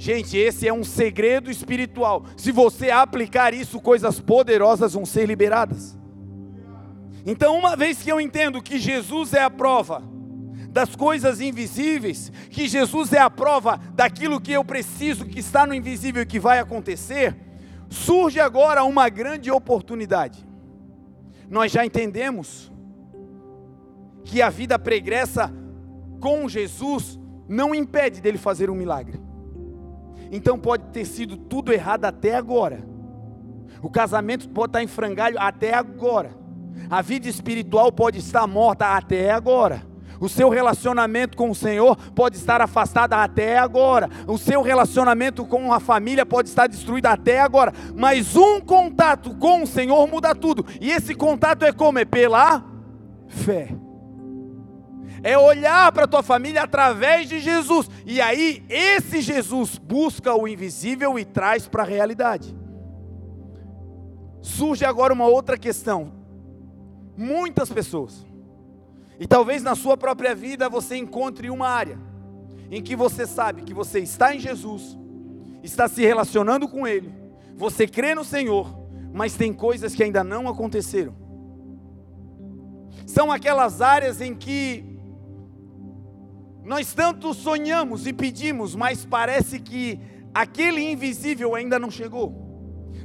[0.00, 2.24] Gente, esse é um segredo espiritual.
[2.36, 5.98] Se você aplicar isso, coisas poderosas vão ser liberadas.
[7.26, 10.00] Então, uma vez que eu entendo que Jesus é a prova
[10.70, 15.74] das coisas invisíveis, que Jesus é a prova daquilo que eu preciso, que está no
[15.74, 17.36] invisível e que vai acontecer,
[17.90, 20.46] surge agora uma grande oportunidade.
[21.50, 22.70] Nós já entendemos
[24.22, 25.52] que a vida pregressa
[26.20, 29.27] com Jesus não impede dele fazer um milagre.
[30.30, 32.84] Então pode ter sido tudo errado até agora.
[33.82, 36.30] O casamento pode estar em frangalho até agora.
[36.90, 39.86] A vida espiritual pode estar morta até agora.
[40.20, 44.08] O seu relacionamento com o Senhor pode estar afastado até agora.
[44.26, 47.72] O seu relacionamento com a família pode estar destruído até agora.
[47.94, 50.66] Mas um contato com o Senhor muda tudo.
[50.80, 51.98] E esse contato é como?
[52.00, 52.64] É pela
[53.28, 53.68] fé.
[55.22, 57.90] É olhar para a tua família através de Jesus.
[58.06, 62.56] E aí, esse Jesus busca o invisível e traz para a realidade.
[64.40, 66.12] Surge agora uma outra questão.
[67.16, 68.28] Muitas pessoas
[69.18, 71.98] e talvez na sua própria vida você encontre uma área
[72.70, 74.96] em que você sabe que você está em Jesus,
[75.62, 77.12] está se relacionando com Ele,
[77.56, 78.78] você crê no Senhor,
[79.12, 81.16] mas tem coisas que ainda não aconteceram.
[83.06, 84.97] São aquelas áreas em que
[86.68, 89.98] nós tanto sonhamos e pedimos, mas parece que
[90.34, 92.46] aquele invisível ainda não chegou.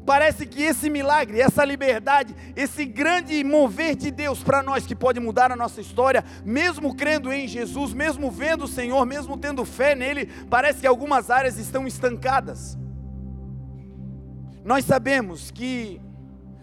[0.05, 5.17] Parece que esse milagre, essa liberdade, esse grande mover de Deus para nós que pode
[5.21, 9.95] mudar a nossa história, mesmo crendo em Jesus, mesmo vendo o Senhor, mesmo tendo fé
[9.95, 12.77] nele, parece que algumas áreas estão estancadas.
[14.65, 16.01] Nós sabemos que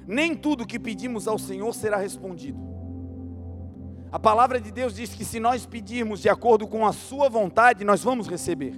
[0.06, 2.69] nem tudo que pedimos ao Senhor será respondido.
[4.12, 7.84] A palavra de Deus diz que se nós pedirmos de acordo com a Sua vontade,
[7.84, 8.74] nós vamos receber.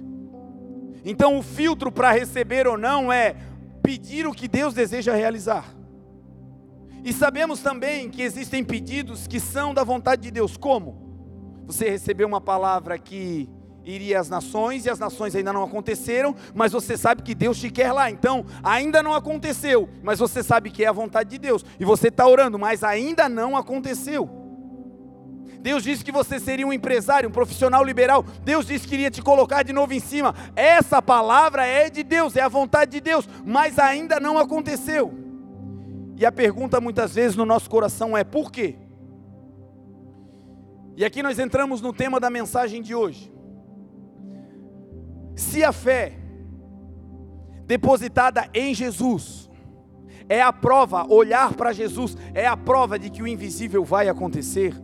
[1.03, 3.35] Então, o filtro para receber ou não é
[3.81, 5.65] pedir o que Deus deseja realizar.
[7.03, 10.55] E sabemos também que existem pedidos que são da vontade de Deus.
[10.55, 11.01] Como?
[11.65, 13.49] Você recebeu uma palavra que
[13.83, 17.71] iria às nações e as nações ainda não aconteceram, mas você sabe que Deus te
[17.71, 18.09] quer lá.
[18.09, 21.65] Então, ainda não aconteceu, mas você sabe que é a vontade de Deus.
[21.79, 24.42] E você está orando, mas ainda não aconteceu.
[25.63, 28.25] Deus disse que você seria um empresário, um profissional liberal.
[28.43, 30.35] Deus disse que iria te colocar de novo em cima.
[30.57, 35.13] Essa palavra é de Deus, é a vontade de Deus, mas ainda não aconteceu.
[36.17, 38.75] E a pergunta muitas vezes no nosso coração é: por quê?
[40.97, 43.31] E aqui nós entramos no tema da mensagem de hoje.
[45.33, 46.19] Se a fé
[47.65, 49.49] depositada em Jesus
[50.27, 54.75] é a prova, olhar para Jesus é a prova de que o invisível vai acontecer.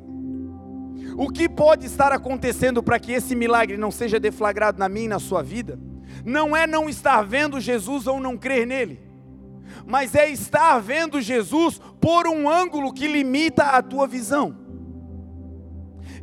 [1.20, 5.10] O que pode estar acontecendo para que esse milagre não seja deflagrado na minha e
[5.10, 5.78] na sua vida?
[6.24, 9.02] Não é não estar vendo Jesus ou não crer nele,
[9.86, 14.56] mas é estar vendo Jesus por um ângulo que limita a tua visão.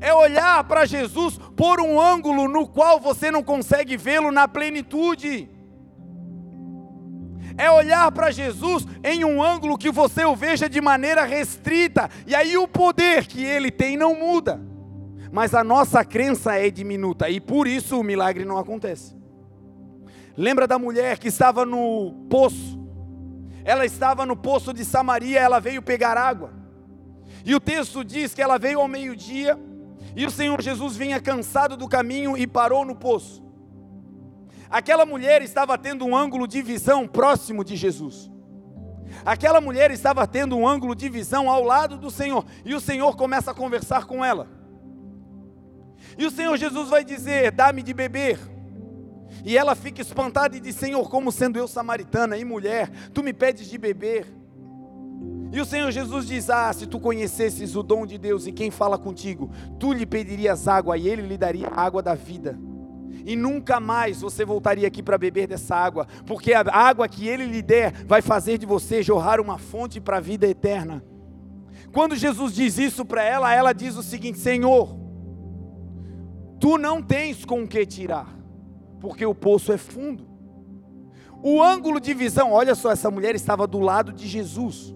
[0.00, 5.50] É olhar para Jesus por um ângulo no qual você não consegue vê-lo na plenitude.
[7.58, 12.34] É olhar para Jesus em um ângulo que você o veja de maneira restrita, e
[12.34, 14.74] aí o poder que ele tem não muda
[15.32, 19.16] mas a nossa crença é diminuta e por isso o milagre não acontece.
[20.36, 22.78] Lembra da mulher que estava no poço?
[23.64, 26.52] Ela estava no poço de Samaria, ela veio pegar água.
[27.44, 29.58] E o texto diz que ela veio ao meio-dia
[30.14, 33.44] e o Senhor Jesus vinha cansado do caminho e parou no poço.
[34.68, 38.30] Aquela mulher estava tendo um ângulo de visão próximo de Jesus.
[39.24, 43.16] Aquela mulher estava tendo um ângulo de visão ao lado do Senhor, e o Senhor
[43.16, 44.48] começa a conversar com ela.
[46.18, 48.38] E o Senhor Jesus vai dizer: Dá-me de beber.
[49.44, 53.32] E ela fica espantada e diz: Senhor, como sendo eu samaritana e mulher, tu me
[53.32, 54.26] pedes de beber.
[55.52, 58.70] E o Senhor Jesus diz: Ah, se tu conhecesses o dom de Deus e quem
[58.70, 62.58] fala contigo, tu lhe pedirias água e ele lhe daria água da vida.
[63.24, 67.46] E nunca mais você voltaria aqui para beber dessa água, porque a água que ele
[67.46, 71.02] lhe der vai fazer de você jorrar uma fonte para a vida eterna.
[71.92, 75.05] Quando Jesus diz isso para ela, ela diz o seguinte: Senhor,
[76.60, 78.28] tu não tens com o que tirar,
[79.00, 80.26] porque o poço é fundo.
[81.42, 84.94] O ângulo de visão, olha só, essa mulher estava do lado de Jesus.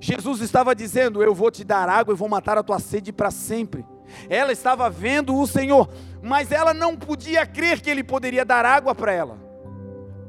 [0.00, 3.30] Jesus estava dizendo: Eu vou te dar água e vou matar a tua sede para
[3.30, 3.84] sempre.
[4.28, 5.88] Ela estava vendo o Senhor,
[6.22, 9.38] mas ela não podia crer que Ele poderia dar água para ela.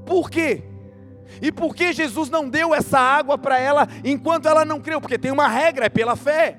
[0.06, 0.63] Por quê?
[1.41, 5.01] E por que Jesus não deu essa água para ela enquanto ela não creu?
[5.01, 6.57] Porque tem uma regra, é pela fé.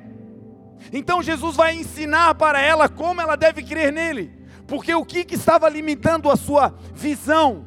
[0.93, 4.33] Então Jesus vai ensinar para ela como ela deve crer nele,
[4.66, 7.66] porque o que, que estava limitando a sua visão,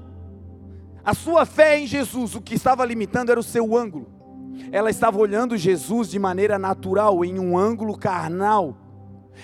[1.03, 4.07] a sua fé em Jesus, o que estava limitando era o seu ângulo.
[4.71, 8.77] Ela estava olhando Jesus de maneira natural, em um ângulo carnal.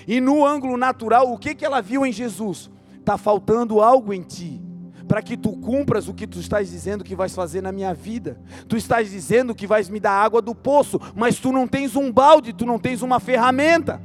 [0.08, 2.70] E no ângulo natural, o que, que ela viu em Jesus?
[3.00, 4.65] Está faltando algo em ti
[5.08, 8.40] para que tu cumpras o que tu estás dizendo que vais fazer na minha vida.
[8.68, 12.12] Tu estás dizendo que vais me dar água do poço, mas tu não tens um
[12.12, 14.02] balde, tu não tens uma ferramenta.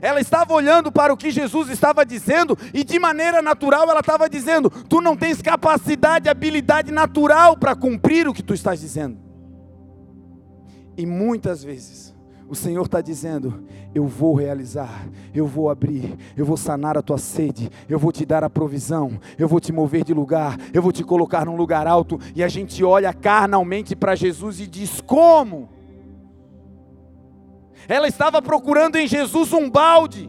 [0.00, 4.28] ela estava olhando para o que Jesus estava dizendo e de maneira natural ela estava
[4.28, 9.18] dizendo: Tu não tens capacidade, habilidade natural para cumprir o que tu estás dizendo.
[10.96, 12.14] E muitas vezes
[12.48, 13.64] o Senhor está dizendo:
[13.94, 18.26] Eu vou realizar, eu vou abrir, eu vou sanar a tua sede, eu vou te
[18.26, 21.86] dar a provisão, eu vou te mover de lugar, eu vou te colocar num lugar
[21.86, 22.18] alto.
[22.34, 25.68] E a gente olha carnalmente para Jesus e diz: Como?
[27.86, 30.28] Ela estava procurando em Jesus um balde,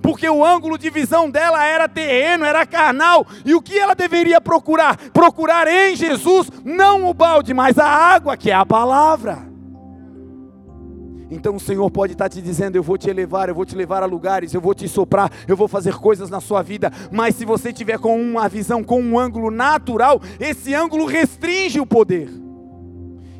[0.00, 4.40] porque o ângulo de visão dela era terreno, era carnal, e o que ela deveria
[4.40, 4.96] procurar?
[5.10, 9.49] Procurar em Jesus, não o balde, mas a água, que é a palavra.
[11.30, 14.02] Então o Senhor pode estar te dizendo: Eu vou te elevar, eu vou te levar
[14.02, 16.92] a lugares, eu vou te soprar, eu vou fazer coisas na sua vida.
[17.12, 21.86] Mas se você tiver com uma visão, com um ângulo natural, esse ângulo restringe o
[21.86, 22.28] poder.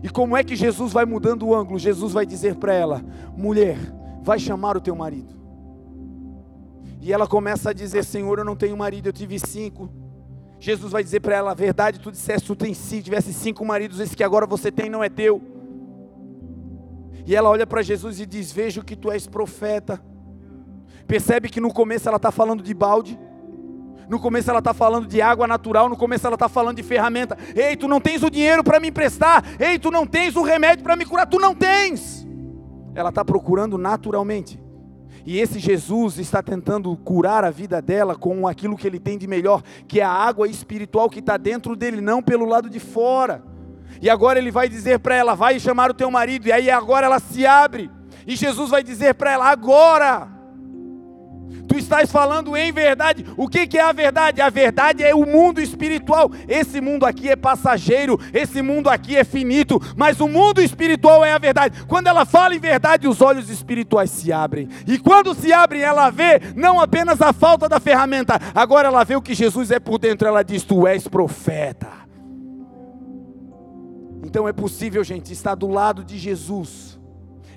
[0.02, 1.78] E como é que Jesus vai mudando o ângulo?
[1.78, 3.02] Jesus vai dizer para ela:
[3.36, 3.76] mulher,
[4.22, 5.34] vai chamar o teu marido.
[7.00, 9.90] E ela começa a dizer: Senhor, eu não tenho marido, eu tive cinco.
[10.60, 13.98] Jesus vai dizer para ela: a verdade, tu disseste, tu tens cinco, tivesse cinco maridos,
[13.98, 15.42] esse que agora você tem não é teu.
[17.26, 20.00] E ela olha para Jesus e diz: Vejo que tu és profeta.
[21.06, 23.18] Percebe que no começo ela está falando de balde.
[24.08, 27.38] No começo ela está falando de água natural, no começo ela está falando de ferramenta.
[27.54, 29.44] Ei, tu não tens o dinheiro para me emprestar.
[29.58, 31.26] Ei, tu não tens o remédio para me curar.
[31.26, 32.26] Tu não tens.
[32.94, 34.60] Ela está procurando naturalmente.
[35.24, 39.26] E esse Jesus está tentando curar a vida dela com aquilo que ele tem de
[39.26, 43.44] melhor, que é a água espiritual que está dentro dele, não pelo lado de fora.
[44.00, 46.48] E agora ele vai dizer para ela: vai chamar o teu marido.
[46.48, 47.90] E aí agora ela se abre.
[48.26, 50.40] E Jesus vai dizer para ela: agora
[51.70, 53.24] Tu estás falando em verdade.
[53.36, 54.42] O que, que é a verdade?
[54.42, 56.28] A verdade é o mundo espiritual.
[56.48, 61.32] Esse mundo aqui é passageiro, esse mundo aqui é finito, mas o mundo espiritual é
[61.32, 61.84] a verdade.
[61.86, 64.68] Quando ela fala em verdade, os olhos espirituais se abrem.
[64.84, 69.14] E quando se abrem, ela vê não apenas a falta da ferramenta, agora ela vê
[69.14, 70.26] o que Jesus é por dentro.
[70.26, 72.09] Ela diz: Tu és profeta.
[74.22, 76.90] Então é possível, gente, estar do lado de Jesus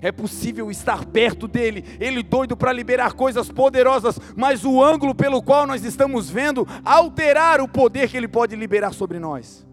[0.03, 5.41] é possível estar perto dele, ele doido para liberar coisas poderosas, mas o ângulo pelo
[5.41, 9.65] qual nós estamos vendo alterar o poder que ele pode liberar sobre nós.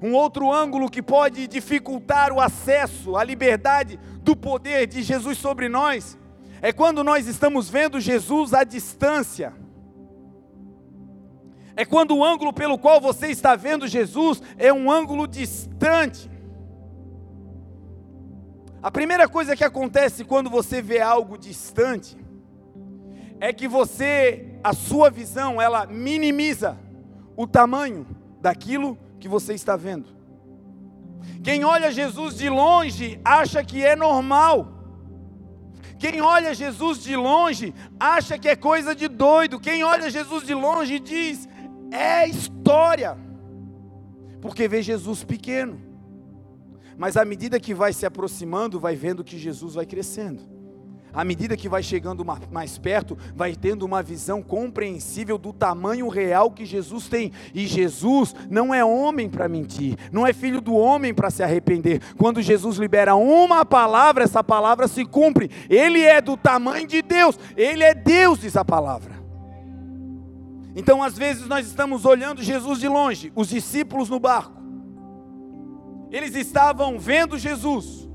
[0.00, 5.68] Um outro ângulo que pode dificultar o acesso à liberdade do poder de Jesus sobre
[5.68, 6.16] nós
[6.62, 9.52] é quando nós estamos vendo Jesus à distância.
[11.80, 16.30] É quando o ângulo pelo qual você está vendo Jesus é um ângulo distante.
[18.82, 22.18] A primeira coisa que acontece quando você vê algo distante
[23.40, 26.76] é que você, a sua visão, ela minimiza
[27.34, 28.06] o tamanho
[28.42, 30.10] daquilo que você está vendo.
[31.42, 34.68] Quem olha Jesus de longe acha que é normal.
[35.98, 39.58] Quem olha Jesus de longe acha que é coisa de doido.
[39.58, 41.48] Quem olha Jesus de longe diz:
[41.90, 43.16] é história.
[44.40, 45.80] Porque vê Jesus pequeno.
[46.96, 50.42] Mas à medida que vai se aproximando, vai vendo que Jesus vai crescendo.
[51.12, 56.52] À medida que vai chegando mais perto, vai tendo uma visão compreensível do tamanho real
[56.52, 57.32] que Jesus tem.
[57.52, 62.00] E Jesus não é homem para mentir, não é filho do homem para se arrepender.
[62.16, 65.50] Quando Jesus libera uma palavra, essa palavra se cumpre.
[65.68, 69.19] Ele é do tamanho de Deus, ele é Deus, diz a palavra.
[70.74, 74.60] Então, às vezes, nós estamos olhando Jesus de longe, os discípulos no barco
[76.10, 78.08] eles estavam vendo Jesus.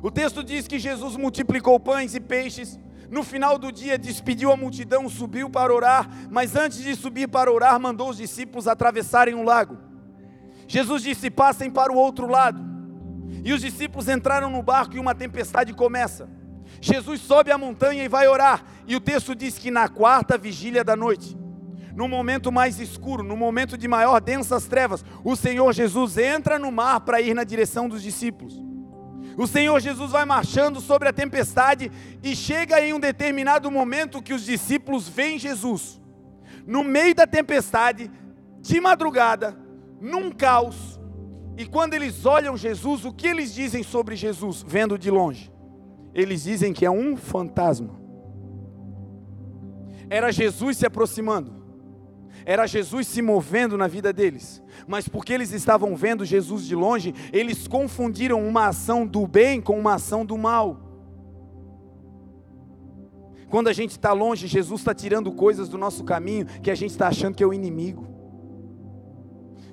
[0.00, 2.78] O texto diz que Jesus multiplicou pães e peixes.
[3.10, 7.50] No final do dia, despediu a multidão, subiu para orar, mas antes de subir para
[7.50, 9.78] orar, mandou os discípulos atravessarem um lago.
[10.68, 12.68] Jesus disse: Passem para o outro lado.
[13.44, 16.28] E os discípulos entraram no barco e uma tempestade começa.
[16.80, 18.62] Jesus sobe a montanha e vai orar.
[18.86, 21.36] E o texto diz que na quarta vigília da noite,
[21.98, 26.70] no momento mais escuro, no momento de maior densas trevas, o Senhor Jesus entra no
[26.70, 28.54] mar para ir na direção dos discípulos.
[29.36, 31.90] O Senhor Jesus vai marchando sobre a tempestade
[32.22, 36.00] e chega em um determinado momento que os discípulos veem Jesus
[36.64, 38.08] no meio da tempestade,
[38.60, 39.58] de madrugada,
[40.00, 41.00] num caos.
[41.56, 45.50] E quando eles olham Jesus, o que eles dizem sobre Jesus, vendo de longe?
[46.14, 47.98] Eles dizem que é um fantasma.
[50.08, 51.57] Era Jesus se aproximando
[52.48, 57.14] era Jesus se movendo na vida deles, mas porque eles estavam vendo Jesus de longe,
[57.30, 60.80] eles confundiram uma ação do bem com uma ação do mal.
[63.50, 66.92] Quando a gente está longe, Jesus está tirando coisas do nosso caminho que a gente
[66.92, 68.17] está achando que é o inimigo.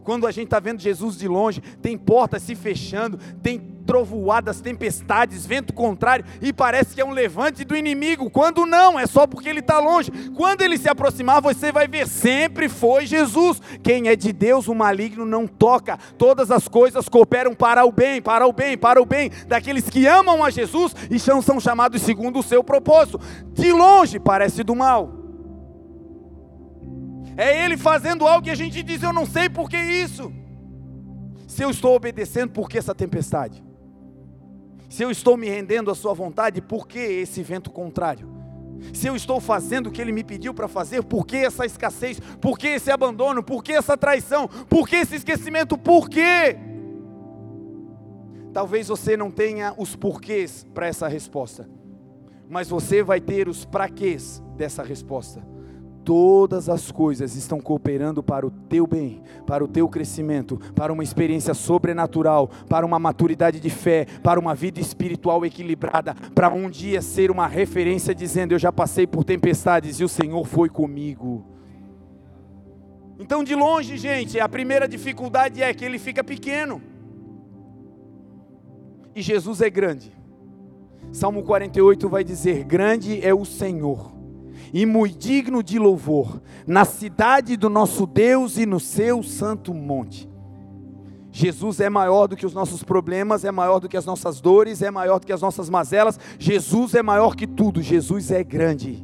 [0.05, 5.45] Quando a gente está vendo Jesus de longe, tem portas se fechando, tem trovoadas, tempestades,
[5.45, 9.49] vento contrário, e parece que é um levante do inimigo, quando não, é só porque
[9.49, 10.11] ele está longe.
[10.35, 13.59] Quando ele se aproximar, você vai ver, sempre foi Jesus.
[13.81, 15.97] Quem é de Deus, o maligno não toca.
[16.19, 20.05] Todas as coisas cooperam para o bem, para o bem, para o bem daqueles que
[20.05, 23.19] amam a Jesus e são, chamados segundo o seu propósito.
[23.53, 25.24] De longe parece do mal.
[27.37, 30.31] É ele fazendo algo que a gente diz, eu não sei por que isso.
[31.47, 33.63] Se eu estou obedecendo, por que essa tempestade?
[34.89, 38.33] Se eu estou me rendendo à sua vontade, por que esse vento contrário?
[38.93, 42.19] Se eu estou fazendo o que ele me pediu para fazer, por que essa escassez?
[42.39, 43.43] Por que esse abandono?
[43.43, 44.47] Por que essa traição?
[44.47, 45.77] Por que esse esquecimento?
[45.77, 46.57] Por quê?
[48.53, 51.69] Talvez você não tenha os porquês para essa resposta,
[52.47, 55.54] mas você vai ter os praquês dessa resposta
[56.05, 61.03] todas as coisas estão cooperando para o teu bem, para o teu crescimento, para uma
[61.03, 67.01] experiência sobrenatural, para uma maturidade de fé, para uma vida espiritual equilibrada, para um dia
[67.01, 71.43] ser uma referência dizendo: Eu já passei por tempestades e o Senhor foi comigo.
[73.17, 76.81] Então, de longe, gente, a primeira dificuldade é que ele fica pequeno.
[79.15, 80.11] E Jesus é grande.
[81.11, 84.14] Salmo 48 vai dizer: Grande é o Senhor
[84.75, 90.29] e muito digno de louvor, na cidade do nosso Deus e no seu santo monte.
[91.31, 94.81] Jesus é maior do que os nossos problemas, é maior do que as nossas dores,
[94.81, 96.19] é maior do que as nossas mazelas.
[96.37, 99.01] Jesus é maior que tudo, Jesus é grande.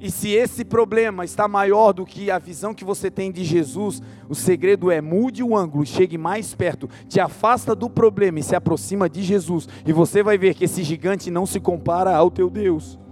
[0.00, 4.00] E se esse problema está maior do que a visão que você tem de Jesus,
[4.28, 8.54] o segredo é mude o ângulo, chegue mais perto, te afasta do problema e se
[8.54, 12.48] aproxima de Jesus, e você vai ver que esse gigante não se compara ao teu
[12.48, 13.04] Deus.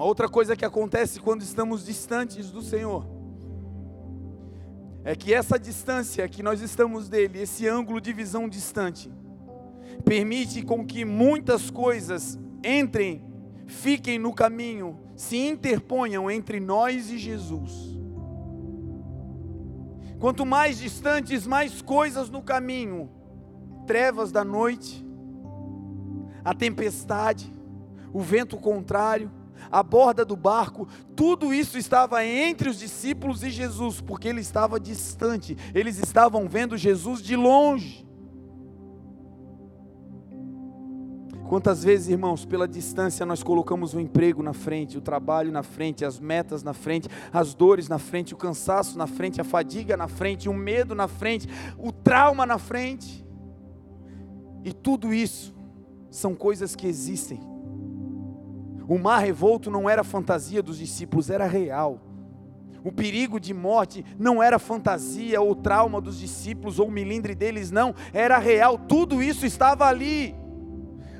[0.00, 3.06] Uma outra coisa que acontece quando estamos distantes do Senhor
[5.04, 9.12] é que essa distância que nós estamos dele, esse ângulo de visão distante,
[10.02, 13.22] permite com que muitas coisas entrem,
[13.66, 17.70] fiquem no caminho, se interponham entre nós e Jesus.
[20.18, 23.10] Quanto mais distantes, mais coisas no caminho,
[23.86, 25.06] trevas da noite,
[26.42, 27.52] a tempestade,
[28.14, 29.30] o vento contrário,
[29.70, 30.86] a borda do barco,
[31.16, 36.76] tudo isso estava entre os discípulos e Jesus, porque ele estava distante, eles estavam vendo
[36.76, 38.08] Jesus de longe.
[41.50, 46.04] Quantas vezes, irmãos, pela distância nós colocamos o emprego na frente, o trabalho na frente,
[46.04, 50.06] as metas na frente, as dores na frente, o cansaço na frente, a fadiga na
[50.06, 53.26] frente, o medo na frente, o trauma na frente.
[54.64, 55.52] E tudo isso
[56.08, 57.40] são coisas que existem.
[58.90, 62.00] O mar revolto não era fantasia dos discípulos, era real.
[62.82, 67.94] O perigo de morte não era fantasia ou trauma dos discípulos ou milindre deles, não,
[68.12, 70.34] era real, tudo isso estava ali.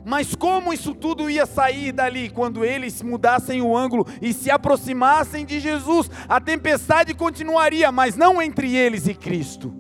[0.05, 5.47] Mas como isso tudo ia sair dali quando eles mudassem o ângulo e se aproximassem
[5.47, 6.11] de Jesus?
[6.29, 9.73] A tempestade continuaria, mas não entre eles e Cristo.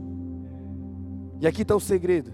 [1.40, 2.30] E aqui está o segredo.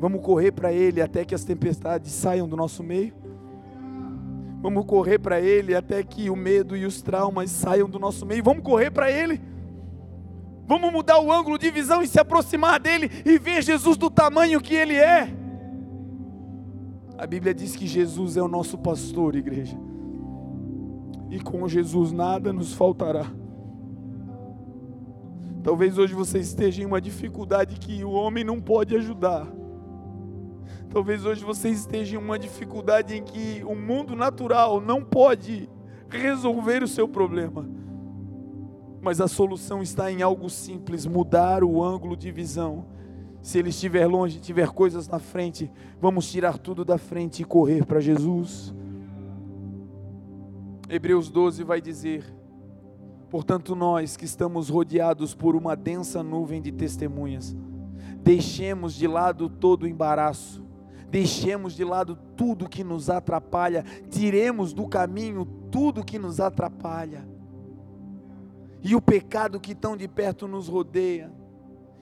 [0.00, 3.27] Vamos correr para Ele até que as tempestades saiam do nosso meio.
[4.60, 8.42] Vamos correr para Ele até que o medo e os traumas saiam do nosso meio.
[8.42, 9.40] Vamos correr para Ele.
[10.66, 14.60] Vamos mudar o ângulo de visão e se aproximar dele e ver Jesus do tamanho
[14.60, 15.32] que Ele é.
[17.16, 19.76] A Bíblia diz que Jesus é o nosso pastor, igreja.
[21.30, 23.26] E com Jesus nada nos faltará.
[25.62, 29.46] Talvez hoje você esteja em uma dificuldade que o homem não pode ajudar.
[30.90, 35.68] Talvez hoje você esteja em uma dificuldade em que o mundo natural não pode
[36.08, 37.68] resolver o seu problema.
[39.00, 42.86] Mas a solução está em algo simples: mudar o ângulo de visão.
[43.42, 45.70] Se ele estiver longe, tiver coisas na frente,
[46.00, 48.74] vamos tirar tudo da frente e correr para Jesus.
[50.88, 52.24] Hebreus 12 vai dizer:
[53.28, 57.54] Portanto, nós que estamos rodeados por uma densa nuvem de testemunhas,
[58.22, 60.66] deixemos de lado todo o embaraço
[61.10, 67.26] deixemos de lado tudo que nos atrapalha, tiremos do caminho tudo que nos atrapalha,
[68.82, 71.32] e o pecado que tão de perto nos rodeia,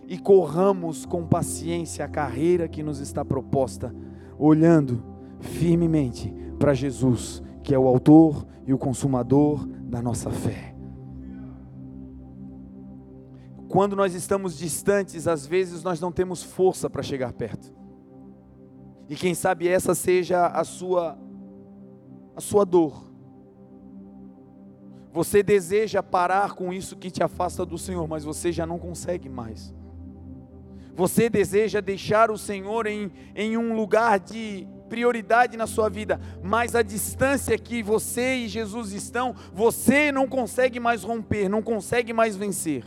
[0.06, 3.94] e corramos com paciência a carreira que nos está proposta,
[4.38, 5.02] olhando
[5.40, 10.74] firmemente para Jesus, que é o Autor e o Consumador da nossa fé.
[13.68, 17.74] Quando nós estamos distantes, às vezes nós não temos força para chegar perto.
[19.08, 21.18] E quem sabe essa seja a sua
[22.34, 23.06] a sua dor.
[25.10, 29.28] Você deseja parar com isso que te afasta do Senhor, mas você já não consegue
[29.28, 29.74] mais.
[30.94, 36.74] Você deseja deixar o Senhor em, em um lugar de prioridade na sua vida, mas
[36.74, 42.36] a distância que você e Jesus estão, você não consegue mais romper, não consegue mais
[42.36, 42.84] vencer.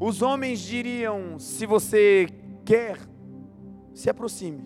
[0.00, 2.28] Os homens diriam: se você
[2.64, 2.98] quer,
[3.92, 4.62] se aproxime.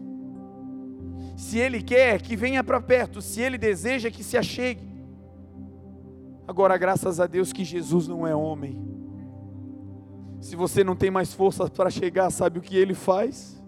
[1.36, 3.22] Se ele quer, que venha para perto.
[3.22, 4.88] Se ele deseja, que se achegue.
[6.46, 8.82] Agora, graças a Deus que Jesus não é homem.
[10.40, 13.62] Se você não tem mais força para chegar, sabe o que ele faz?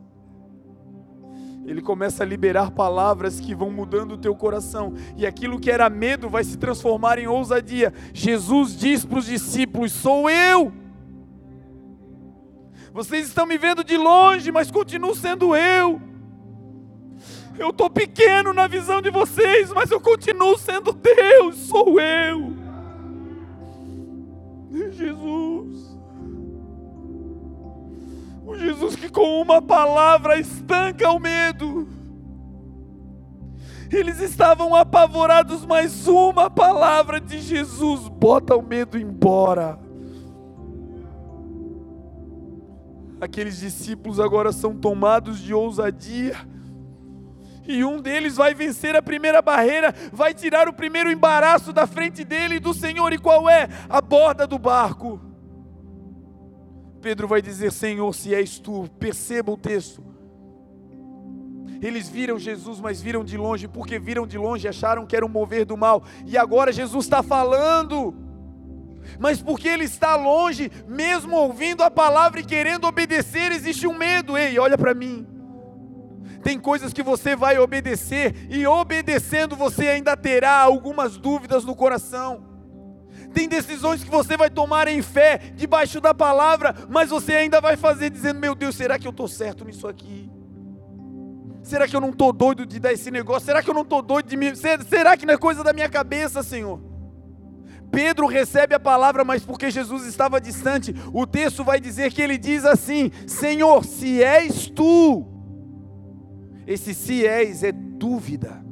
[1.64, 5.89] Ele começa a liberar palavras que vão mudando o teu coração, e aquilo que era
[5.91, 7.93] medo vai se transformar em ousadia.
[8.12, 10.72] Jesus diz para os discípulos: Sou eu.
[12.93, 16.01] Vocês estão me vendo de longe, mas continuo sendo eu.
[17.59, 22.61] Eu estou pequeno na visão de vocês, mas eu continuo sendo Deus, sou eu.
[25.01, 25.99] Jesus.
[28.45, 31.88] O Jesus que com uma palavra estanca o medo.
[33.93, 39.78] Eles estavam apavorados, mas uma palavra de Jesus bota o medo embora.
[43.21, 46.37] Aqueles discípulos agora são tomados de ousadia.
[47.68, 52.25] E um deles vai vencer a primeira barreira, vai tirar o primeiro embaraço da frente
[52.25, 53.12] dele e do Senhor.
[53.12, 53.68] E qual é?
[53.89, 55.21] A borda do barco.
[57.03, 60.03] Pedro vai dizer: Senhor, se és tu, perceba o texto.
[61.83, 65.29] Eles viram Jesus, mas viram de longe, porque viram de longe, acharam que era um
[65.31, 66.03] mover do mal.
[66.27, 68.14] E agora Jesus está falando
[69.19, 74.37] mas porque ele está longe, mesmo ouvindo a palavra e querendo obedecer, existe um medo.
[74.37, 75.27] Ei, olha para mim.
[76.43, 82.49] Tem coisas que você vai obedecer, e obedecendo você ainda terá algumas dúvidas no coração.
[83.33, 87.77] Tem decisões que você vai tomar em fé, debaixo da palavra, mas você ainda vai
[87.77, 90.31] fazer dizendo: Meu Deus, será que eu estou certo nisso aqui?
[91.63, 93.47] Será que eu não estou doido de dar esse negócio?
[93.47, 94.53] Será que eu não estou doido de me.
[94.57, 96.89] Será que não é coisa da minha cabeça, Senhor?
[97.91, 102.38] Pedro recebe a palavra, mas porque Jesus estava distante, o texto vai dizer que ele
[102.38, 105.26] diz assim: Senhor, se és tu,
[106.66, 108.64] esse se és é dúvida.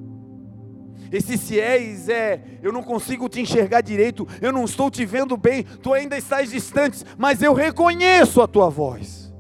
[1.11, 5.37] Esse se és é, eu não consigo te enxergar direito, eu não estou te vendo
[5.37, 9.33] bem, tu ainda estás distante, mas eu reconheço a tua voz.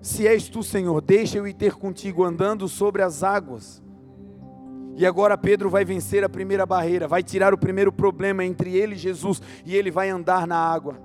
[0.00, 3.82] Se és tu, Senhor, deixa eu ir ter contigo andando sobre as águas.
[4.96, 8.94] E agora Pedro vai vencer a primeira barreira, vai tirar o primeiro problema entre ele
[8.94, 10.98] e Jesus, e ele vai andar na água.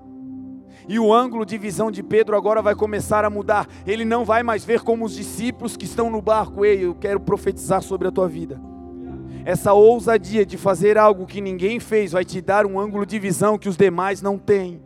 [0.87, 3.67] E o ângulo de visão de Pedro agora vai começar a mudar.
[3.85, 6.63] Ele não vai mais ver como os discípulos que estão no barco.
[6.63, 8.59] Ei, eu quero profetizar sobre a tua vida.
[9.43, 13.57] Essa ousadia de fazer algo que ninguém fez vai te dar um ângulo de visão
[13.57, 14.81] que os demais não têm.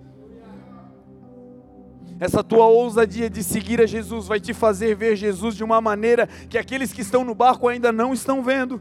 [2.21, 6.27] Essa tua ousadia de seguir a Jesus vai te fazer ver Jesus de uma maneira
[6.47, 8.79] que aqueles que estão no barco ainda não estão vendo.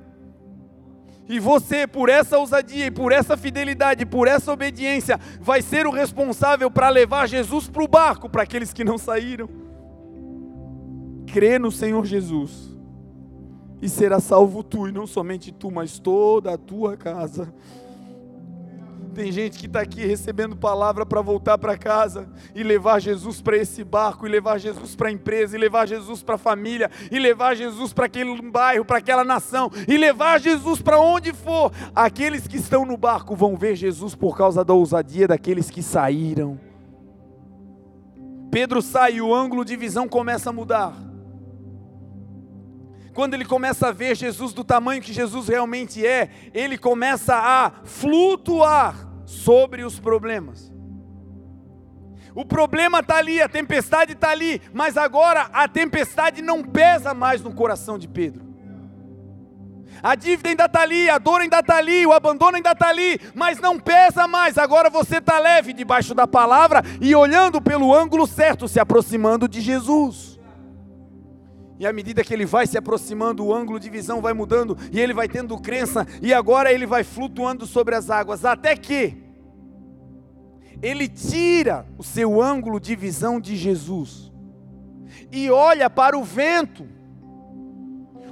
[1.27, 5.91] E você, por essa ousadia e por essa fidelidade, por essa obediência, vai ser o
[5.91, 9.49] responsável para levar Jesus para o barco, para aqueles que não saíram.
[11.27, 12.77] Crê no Senhor Jesus,
[13.81, 17.55] e será salvo tu, e não somente tu, mas toda a tua casa.
[19.15, 23.57] Tem gente que está aqui recebendo palavra para voltar para casa e levar Jesus para
[23.57, 27.19] esse barco, e levar Jesus para a empresa, e levar Jesus para a família, e
[27.19, 31.73] levar Jesus para aquele bairro, para aquela nação, e levar Jesus para onde for.
[31.95, 36.59] Aqueles que estão no barco vão ver Jesus por causa da ousadia daqueles que saíram.
[38.51, 41.10] Pedro sai e o ângulo de visão começa a mudar.
[43.15, 47.73] Quando ele começa a ver Jesus do tamanho que Jesus realmente é, ele começa a
[47.85, 50.73] flutuar sobre os problemas.
[52.35, 57.43] O problema está ali, a tempestade está ali, mas agora a tempestade não pesa mais
[57.43, 58.51] no coração de Pedro.
[60.03, 63.21] A dívida ainda está ali, a dor ainda está ali, o abandono ainda está ali,
[63.35, 64.57] mas não pesa mais.
[64.57, 69.61] Agora você está leve debaixo da palavra e olhando pelo ângulo certo, se aproximando de
[69.61, 70.30] Jesus.
[71.81, 75.01] E à medida que ele vai se aproximando, o ângulo de visão vai mudando, e
[75.01, 79.17] ele vai tendo crença, e agora ele vai flutuando sobre as águas, até que
[80.83, 84.31] ele tira o seu ângulo de visão de Jesus
[85.33, 86.87] e olha para o vento.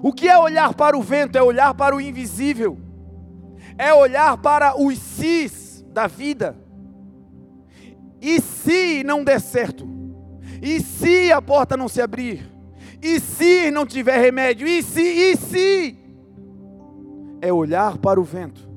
[0.03, 1.37] O que é olhar para o vento?
[1.37, 2.79] É olhar para o invisível,
[3.77, 6.57] é olhar para os cis da vida.
[8.21, 9.89] E se não der certo?
[10.61, 12.58] E se a porta não se abrir?
[13.03, 14.67] E se não tiver remédio?
[14.67, 15.01] E se?
[15.01, 16.09] E se?
[17.41, 18.69] é olhar para o vento.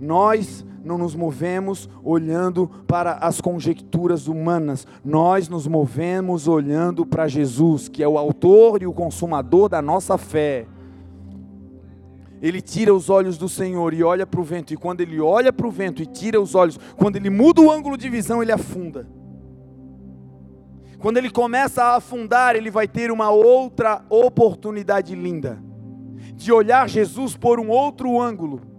[0.00, 7.88] Nós não nos movemos olhando para as conjecturas humanas, nós nos movemos olhando para Jesus,
[7.88, 10.66] que é o autor e o consumador da nossa fé.
[12.40, 15.52] Ele tira os olhos do Senhor e olha para o vento, e quando ele olha
[15.52, 18.50] para o vento e tira os olhos, quando ele muda o ângulo de visão, ele
[18.50, 19.06] afunda.
[21.02, 25.62] Quando ele começa a afundar, ele vai ter uma outra oportunidade linda
[26.34, 28.72] de olhar Jesus por um outro ângulo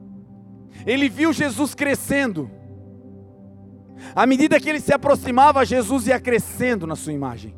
[0.86, 2.50] ele viu Jesus crescendo.
[4.16, 7.56] À medida que ele se aproximava, Jesus ia crescendo na sua imagem.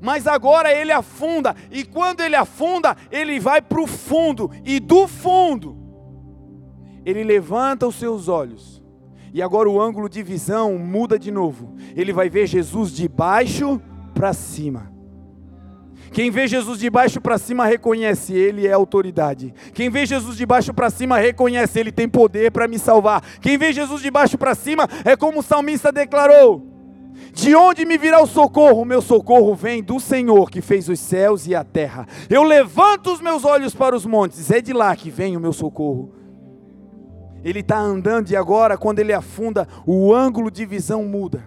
[0.00, 5.06] Mas agora ele afunda, e quando ele afunda, ele vai para o fundo, e do
[5.06, 5.76] fundo,
[7.04, 8.79] ele levanta os seus olhos,
[9.32, 11.74] e agora o ângulo de visão muda de novo.
[11.96, 13.80] Ele vai ver Jesus de baixo
[14.14, 14.90] para cima.
[16.12, 19.54] Quem vê Jesus de baixo para cima reconhece, Ele é autoridade.
[19.72, 23.22] Quem vê Jesus de baixo para cima reconhece, Ele tem poder para me salvar.
[23.40, 26.66] Quem vê Jesus de baixo para cima é como o salmista declarou:
[27.32, 28.82] De onde me virá o socorro?
[28.82, 32.06] O meu socorro vem do Senhor que fez os céus e a terra.
[32.28, 35.52] Eu levanto os meus olhos para os montes, é de lá que vem o meu
[35.52, 36.19] socorro.
[37.42, 41.44] Ele está andando e agora, quando ele afunda, o ângulo de visão muda.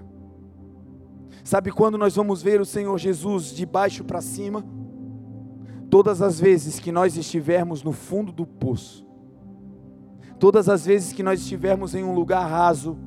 [1.44, 4.66] Sabe quando nós vamos ver o Senhor Jesus de baixo para cima?
[5.90, 9.06] Todas as vezes que nós estivermos no fundo do poço,
[10.40, 12.98] todas as vezes que nós estivermos em um lugar raso,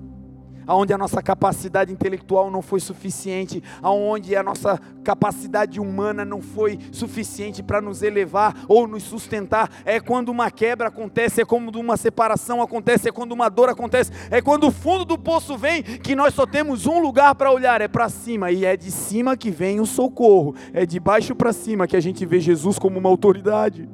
[0.67, 6.79] aonde a nossa capacidade intelectual não foi suficiente, aonde a nossa capacidade humana não foi
[6.91, 9.71] suficiente para nos elevar ou nos sustentar.
[9.85, 14.11] É quando uma quebra acontece, é quando uma separação acontece, é quando uma dor acontece,
[14.31, 17.81] é quando o fundo do poço vem que nós só temos um lugar para olhar,
[17.81, 20.55] é para cima, e é de cima que vem o socorro.
[20.73, 23.89] É de baixo para cima que a gente vê Jesus como uma autoridade.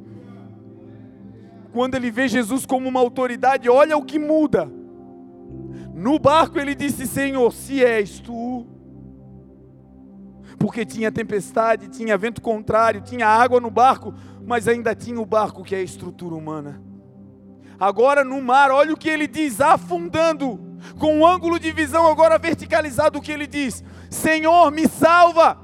[1.73, 4.82] Quando ele vê Jesus como uma autoridade, olha o que muda
[6.03, 8.67] no barco ele disse: Senhor, se és tu.
[10.59, 14.13] Porque tinha tempestade, tinha vento contrário, tinha água no barco,
[14.45, 16.83] mas ainda tinha o barco que é a estrutura humana.
[17.79, 20.61] Agora no mar, olha o que ele diz, afundando,
[20.99, 25.57] com um ângulo de visão agora verticalizado, o que ele diz: Senhor, me salva,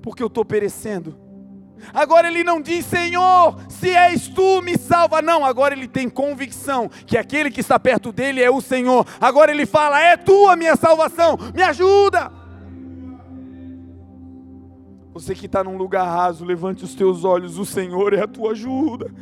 [0.00, 1.18] porque eu estou perecendo.
[1.92, 5.20] Agora ele não diz, Senhor, se és tu, me salva.
[5.20, 9.06] Não, agora ele tem convicção que aquele que está perto dele é o Senhor.
[9.20, 12.32] Agora ele fala, é tu a minha salvação, me ajuda.
[15.12, 18.50] Você que está num lugar raso, levante os teus olhos, o Senhor é a tua
[18.50, 19.12] ajuda.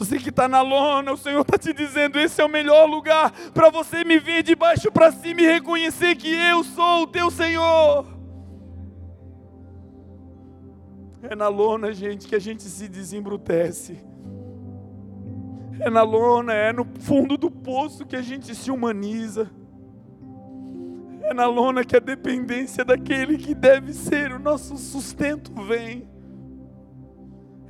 [0.00, 3.30] Você que está na lona, o Senhor está te dizendo: esse é o melhor lugar
[3.52, 7.30] para você me ver de baixo para cima e reconhecer que eu sou o teu
[7.30, 8.06] Senhor.
[11.22, 13.98] É na lona, gente, que a gente se desembrutece.
[15.78, 19.50] É na lona, é no fundo do poço que a gente se humaniza.
[21.22, 26.08] É na lona que a dependência daquele que deve ser o nosso sustento vem.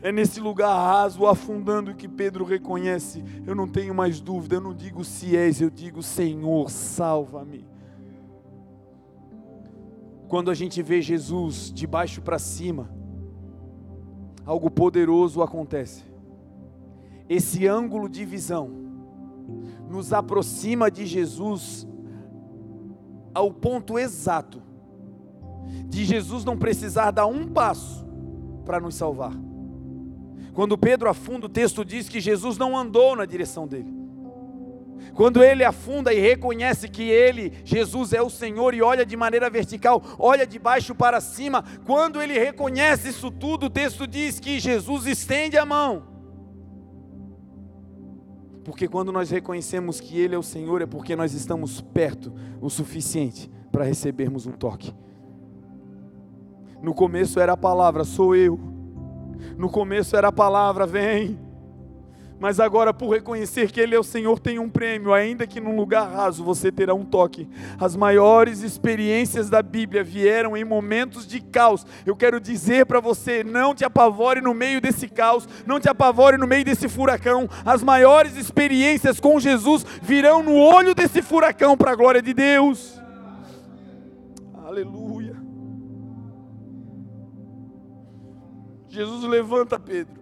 [0.02, 4.74] É nesse lugar raso, afundando, que Pedro reconhece: eu não tenho mais dúvida, eu não
[4.74, 7.68] digo se és, eu digo Senhor, salva-me.
[10.26, 12.88] Quando a gente vê Jesus de baixo para cima,
[14.50, 16.02] algo poderoso acontece.
[17.28, 18.68] Esse ângulo de visão
[19.88, 21.86] nos aproxima de Jesus
[23.32, 24.60] ao ponto exato
[25.88, 28.04] de Jesus não precisar dar um passo
[28.64, 29.32] para nos salvar.
[30.52, 33.99] Quando Pedro afunda, o texto diz que Jesus não andou na direção dele.
[35.14, 39.50] Quando ele afunda e reconhece que ele, Jesus, é o Senhor e olha de maneira
[39.50, 44.60] vertical, olha de baixo para cima, quando ele reconhece isso tudo, o texto diz que
[44.60, 46.10] Jesus estende a mão.
[48.64, 52.68] Porque quando nós reconhecemos que Ele é o Senhor, é porque nós estamos perto o
[52.68, 54.94] suficiente para recebermos um toque.
[56.82, 58.60] No começo era a palavra, sou eu.
[59.56, 61.38] No começo era a palavra, vem
[62.40, 65.76] mas agora por reconhecer que Ele é o Senhor tem um prêmio, ainda que num
[65.76, 67.46] lugar raso você terá um toque.
[67.78, 71.86] As maiores experiências da Bíblia vieram em momentos de caos.
[72.06, 76.38] Eu quero dizer para você, não te apavore no meio desse caos, não te apavore
[76.38, 77.46] no meio desse furacão.
[77.62, 82.98] As maiores experiências com Jesus virão no olho desse furacão para a glória de Deus.
[84.54, 85.36] Aleluia.
[88.88, 90.19] Jesus levanta Pedro.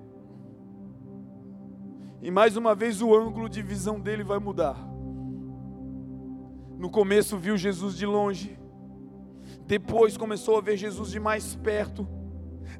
[2.20, 4.76] E mais uma vez o ângulo de visão dele vai mudar.
[6.76, 8.58] No começo viu Jesus de longe,
[9.66, 12.06] depois começou a ver Jesus de mais perto,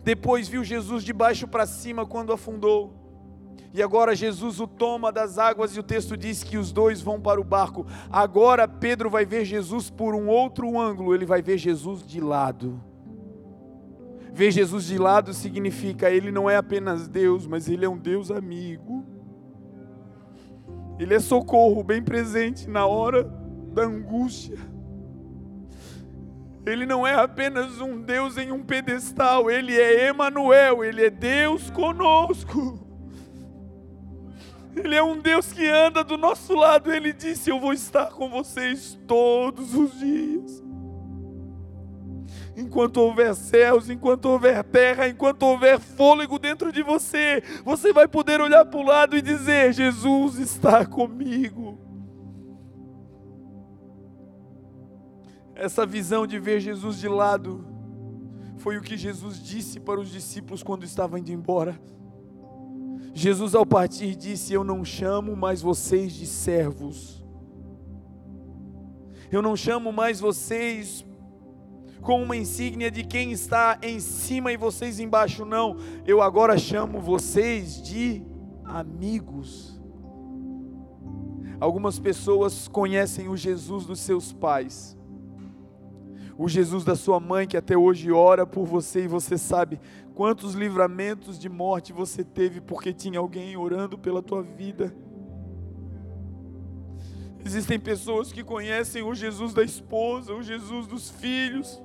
[0.03, 2.95] depois viu Jesus de baixo para cima quando afundou.
[3.73, 7.21] E agora Jesus o toma das águas e o texto diz que os dois vão
[7.21, 7.87] para o barco.
[8.11, 12.81] Agora Pedro vai ver Jesus por um outro ângulo, ele vai ver Jesus de lado.
[14.33, 18.31] Ver Jesus de lado significa ele não é apenas Deus, mas ele é um Deus
[18.31, 19.18] amigo.
[20.99, 23.25] Ele é socorro bem presente na hora
[23.73, 24.59] da angústia.
[26.67, 31.71] Ele não é apenas um Deus em um pedestal, ele é Emanuel, ele é Deus
[31.71, 32.87] conosco.
[34.77, 36.93] Ele é um Deus que anda do nosso lado.
[36.93, 40.63] Ele disse: Eu vou estar com vocês todos os dias.
[42.59, 48.41] Enquanto houver céus, enquanto houver terra, enquanto houver fôlego dentro de você, você vai poder
[48.41, 51.79] olhar para o lado e dizer: Jesus está comigo.
[55.55, 57.65] Essa visão de ver Jesus de lado
[58.57, 61.81] foi o que Jesus disse para os discípulos quando estavam indo embora.
[63.15, 67.25] Jesus, ao partir, disse: Eu não chamo mais vocês de servos,
[69.31, 71.07] eu não chamo mais vocês
[72.01, 75.77] com uma insígnia de quem está em cima e vocês embaixo, não,
[76.07, 78.23] eu agora chamo vocês de
[78.65, 79.79] amigos.
[81.61, 84.97] Algumas pessoas conhecem o Jesus dos seus pais,
[86.37, 89.81] o Jesus da sua mãe que até hoje ora por você e você sabe
[90.15, 94.95] quantos livramentos de morte você teve porque tinha alguém orando pela tua vida.
[97.45, 101.83] Existem pessoas que conhecem o Jesus da esposa, o Jesus dos filhos.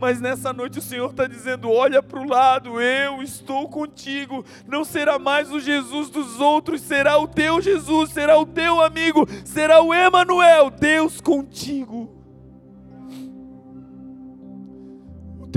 [0.00, 4.44] Mas nessa noite o Senhor está dizendo: olha para o lado, eu estou contigo.
[4.66, 9.26] Não será mais o Jesus dos outros, será o teu Jesus, será o teu amigo,
[9.44, 12.18] será o Emanuel, Deus contigo.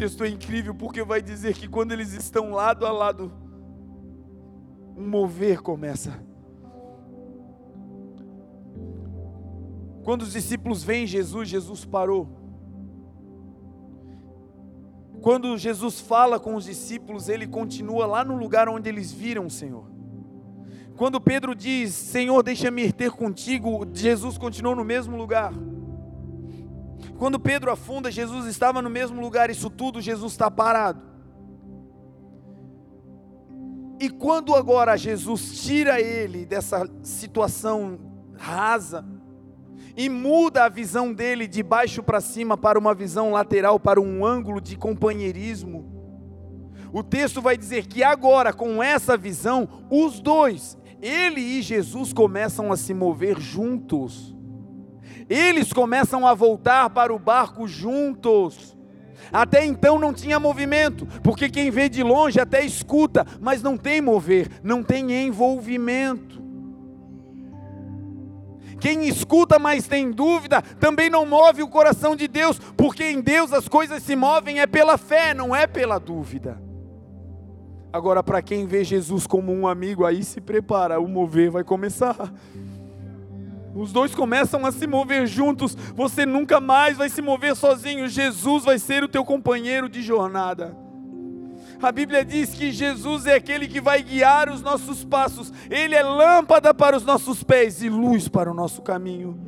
[0.01, 3.31] texto é incrível porque vai dizer que quando eles estão lado a lado,
[4.97, 6.19] um mover começa.
[10.03, 12.40] Quando os discípulos veem Jesus, Jesus parou.
[15.21, 19.51] Quando Jesus fala com os discípulos, ele continua lá no lugar onde eles viram o
[19.51, 19.85] Senhor.
[20.97, 25.53] Quando Pedro diz, Senhor, deixa-me ir ter contigo, Jesus continuou no mesmo lugar.
[27.17, 31.01] Quando Pedro afunda, Jesus estava no mesmo lugar, isso tudo, Jesus está parado.
[33.99, 37.99] E quando agora Jesus tira ele dessa situação
[38.35, 39.05] rasa,
[39.95, 44.25] e muda a visão dele de baixo para cima para uma visão lateral, para um
[44.25, 45.89] ângulo de companheirismo.
[46.93, 52.71] O texto vai dizer que agora, com essa visão, os dois, ele e Jesus, começam
[52.71, 54.35] a se mover juntos
[55.31, 58.75] eles começam a voltar para o barco juntos.
[59.31, 64.01] Até então não tinha movimento, porque quem vê de longe até escuta, mas não tem
[64.01, 66.40] mover, não tem envolvimento.
[68.81, 73.53] Quem escuta, mas tem dúvida, também não move o coração de Deus, porque em Deus
[73.53, 76.59] as coisas se movem é pela fé, não é pela dúvida.
[77.93, 82.33] Agora, para quem vê Jesus como um amigo, aí se prepara, o mover vai começar.
[83.75, 85.75] Os dois começam a se mover juntos.
[85.95, 88.07] Você nunca mais vai se mover sozinho.
[88.07, 90.75] Jesus vai ser o teu companheiro de jornada.
[91.81, 95.51] A Bíblia diz que Jesus é aquele que vai guiar os nossos passos.
[95.69, 99.39] Ele é lâmpada para os nossos pés e luz para o nosso caminho.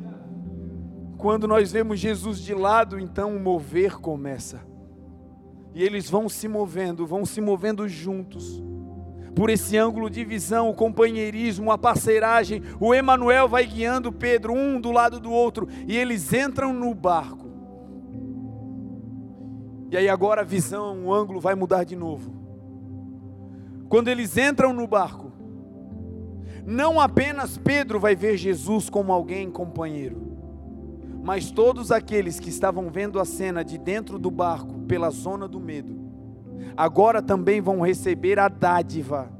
[1.16, 4.60] Quando nós vemos Jesus de lado, então o mover começa.
[5.74, 8.62] E eles vão se movendo, vão se movendo juntos
[9.34, 12.62] por esse ângulo de visão, o companheirismo, a parceiragem.
[12.78, 17.43] O Emanuel vai guiando Pedro um do lado do outro e eles entram no barco.
[19.94, 22.34] E aí agora a visão, o ângulo vai mudar de novo.
[23.88, 25.30] Quando eles entram no barco,
[26.66, 30.20] não apenas Pedro vai ver Jesus como alguém companheiro,
[31.22, 35.60] mas todos aqueles que estavam vendo a cena de dentro do barco pela zona do
[35.60, 35.96] medo
[36.76, 39.30] agora também vão receber a dádiva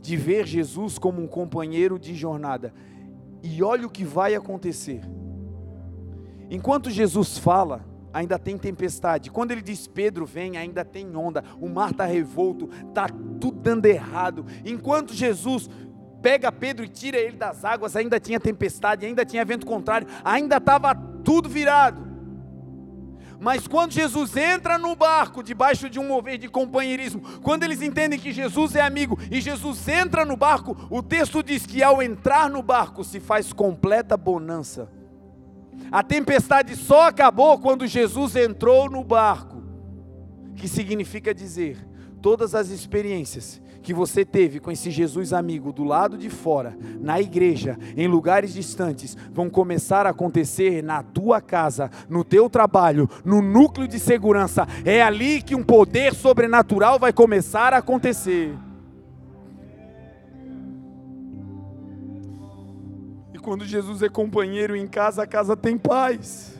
[0.00, 2.72] de ver Jesus como um companheiro de jornada.
[3.42, 5.00] E olha o que vai acontecer.
[6.48, 9.30] Enquanto Jesus fala, ainda tem tempestade.
[9.30, 11.44] Quando ele diz Pedro vem, ainda tem onda.
[11.60, 14.44] O mar está revolto, está tudo dando errado.
[14.64, 15.68] Enquanto Jesus
[16.20, 20.56] pega Pedro e tira ele das águas, ainda tinha tempestade, ainda tinha vento contrário, ainda
[20.56, 22.10] estava tudo virado.
[23.40, 28.18] Mas quando Jesus entra no barco, debaixo de um mover de companheirismo, quando eles entendem
[28.18, 32.50] que Jesus é amigo e Jesus entra no barco, o texto diz que ao entrar
[32.50, 34.90] no barco se faz completa bonança.
[35.90, 39.62] A tempestade só acabou quando Jesus entrou no barco,
[40.54, 41.78] que significa dizer,
[42.22, 47.20] todas as experiências que você teve com esse Jesus amigo do lado de fora, na
[47.20, 53.40] igreja, em lugares distantes, vão começar a acontecer na tua casa, no teu trabalho, no
[53.40, 54.68] núcleo de segurança.
[54.84, 58.54] É ali que um poder sobrenatural vai começar a acontecer.
[63.40, 66.58] Quando Jesus é companheiro em casa, a casa tem paz.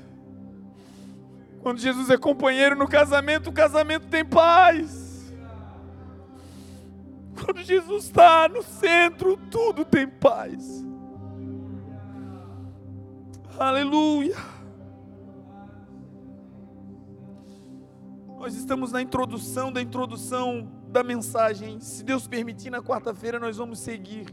[1.63, 5.33] Quando Jesus é companheiro no casamento, o casamento tem paz.
[7.45, 10.85] Quando Jesus está no centro, tudo tem paz.
[13.59, 14.37] Aleluia.
[18.39, 21.79] Nós estamos na introdução da introdução da mensagem.
[21.81, 24.27] Se Deus permitir, na quarta-feira nós vamos seguir.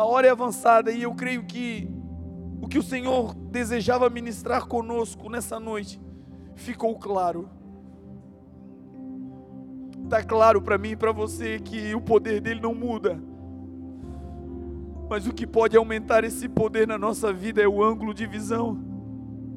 [0.00, 1.86] A hora é avançada e eu creio que
[2.62, 6.00] o que o Senhor desejava ministrar conosco nessa noite
[6.54, 7.50] ficou claro.
[10.04, 13.22] Está claro para mim e para você que o poder dele não muda.
[15.10, 18.82] Mas o que pode aumentar esse poder na nossa vida é o ângulo de visão.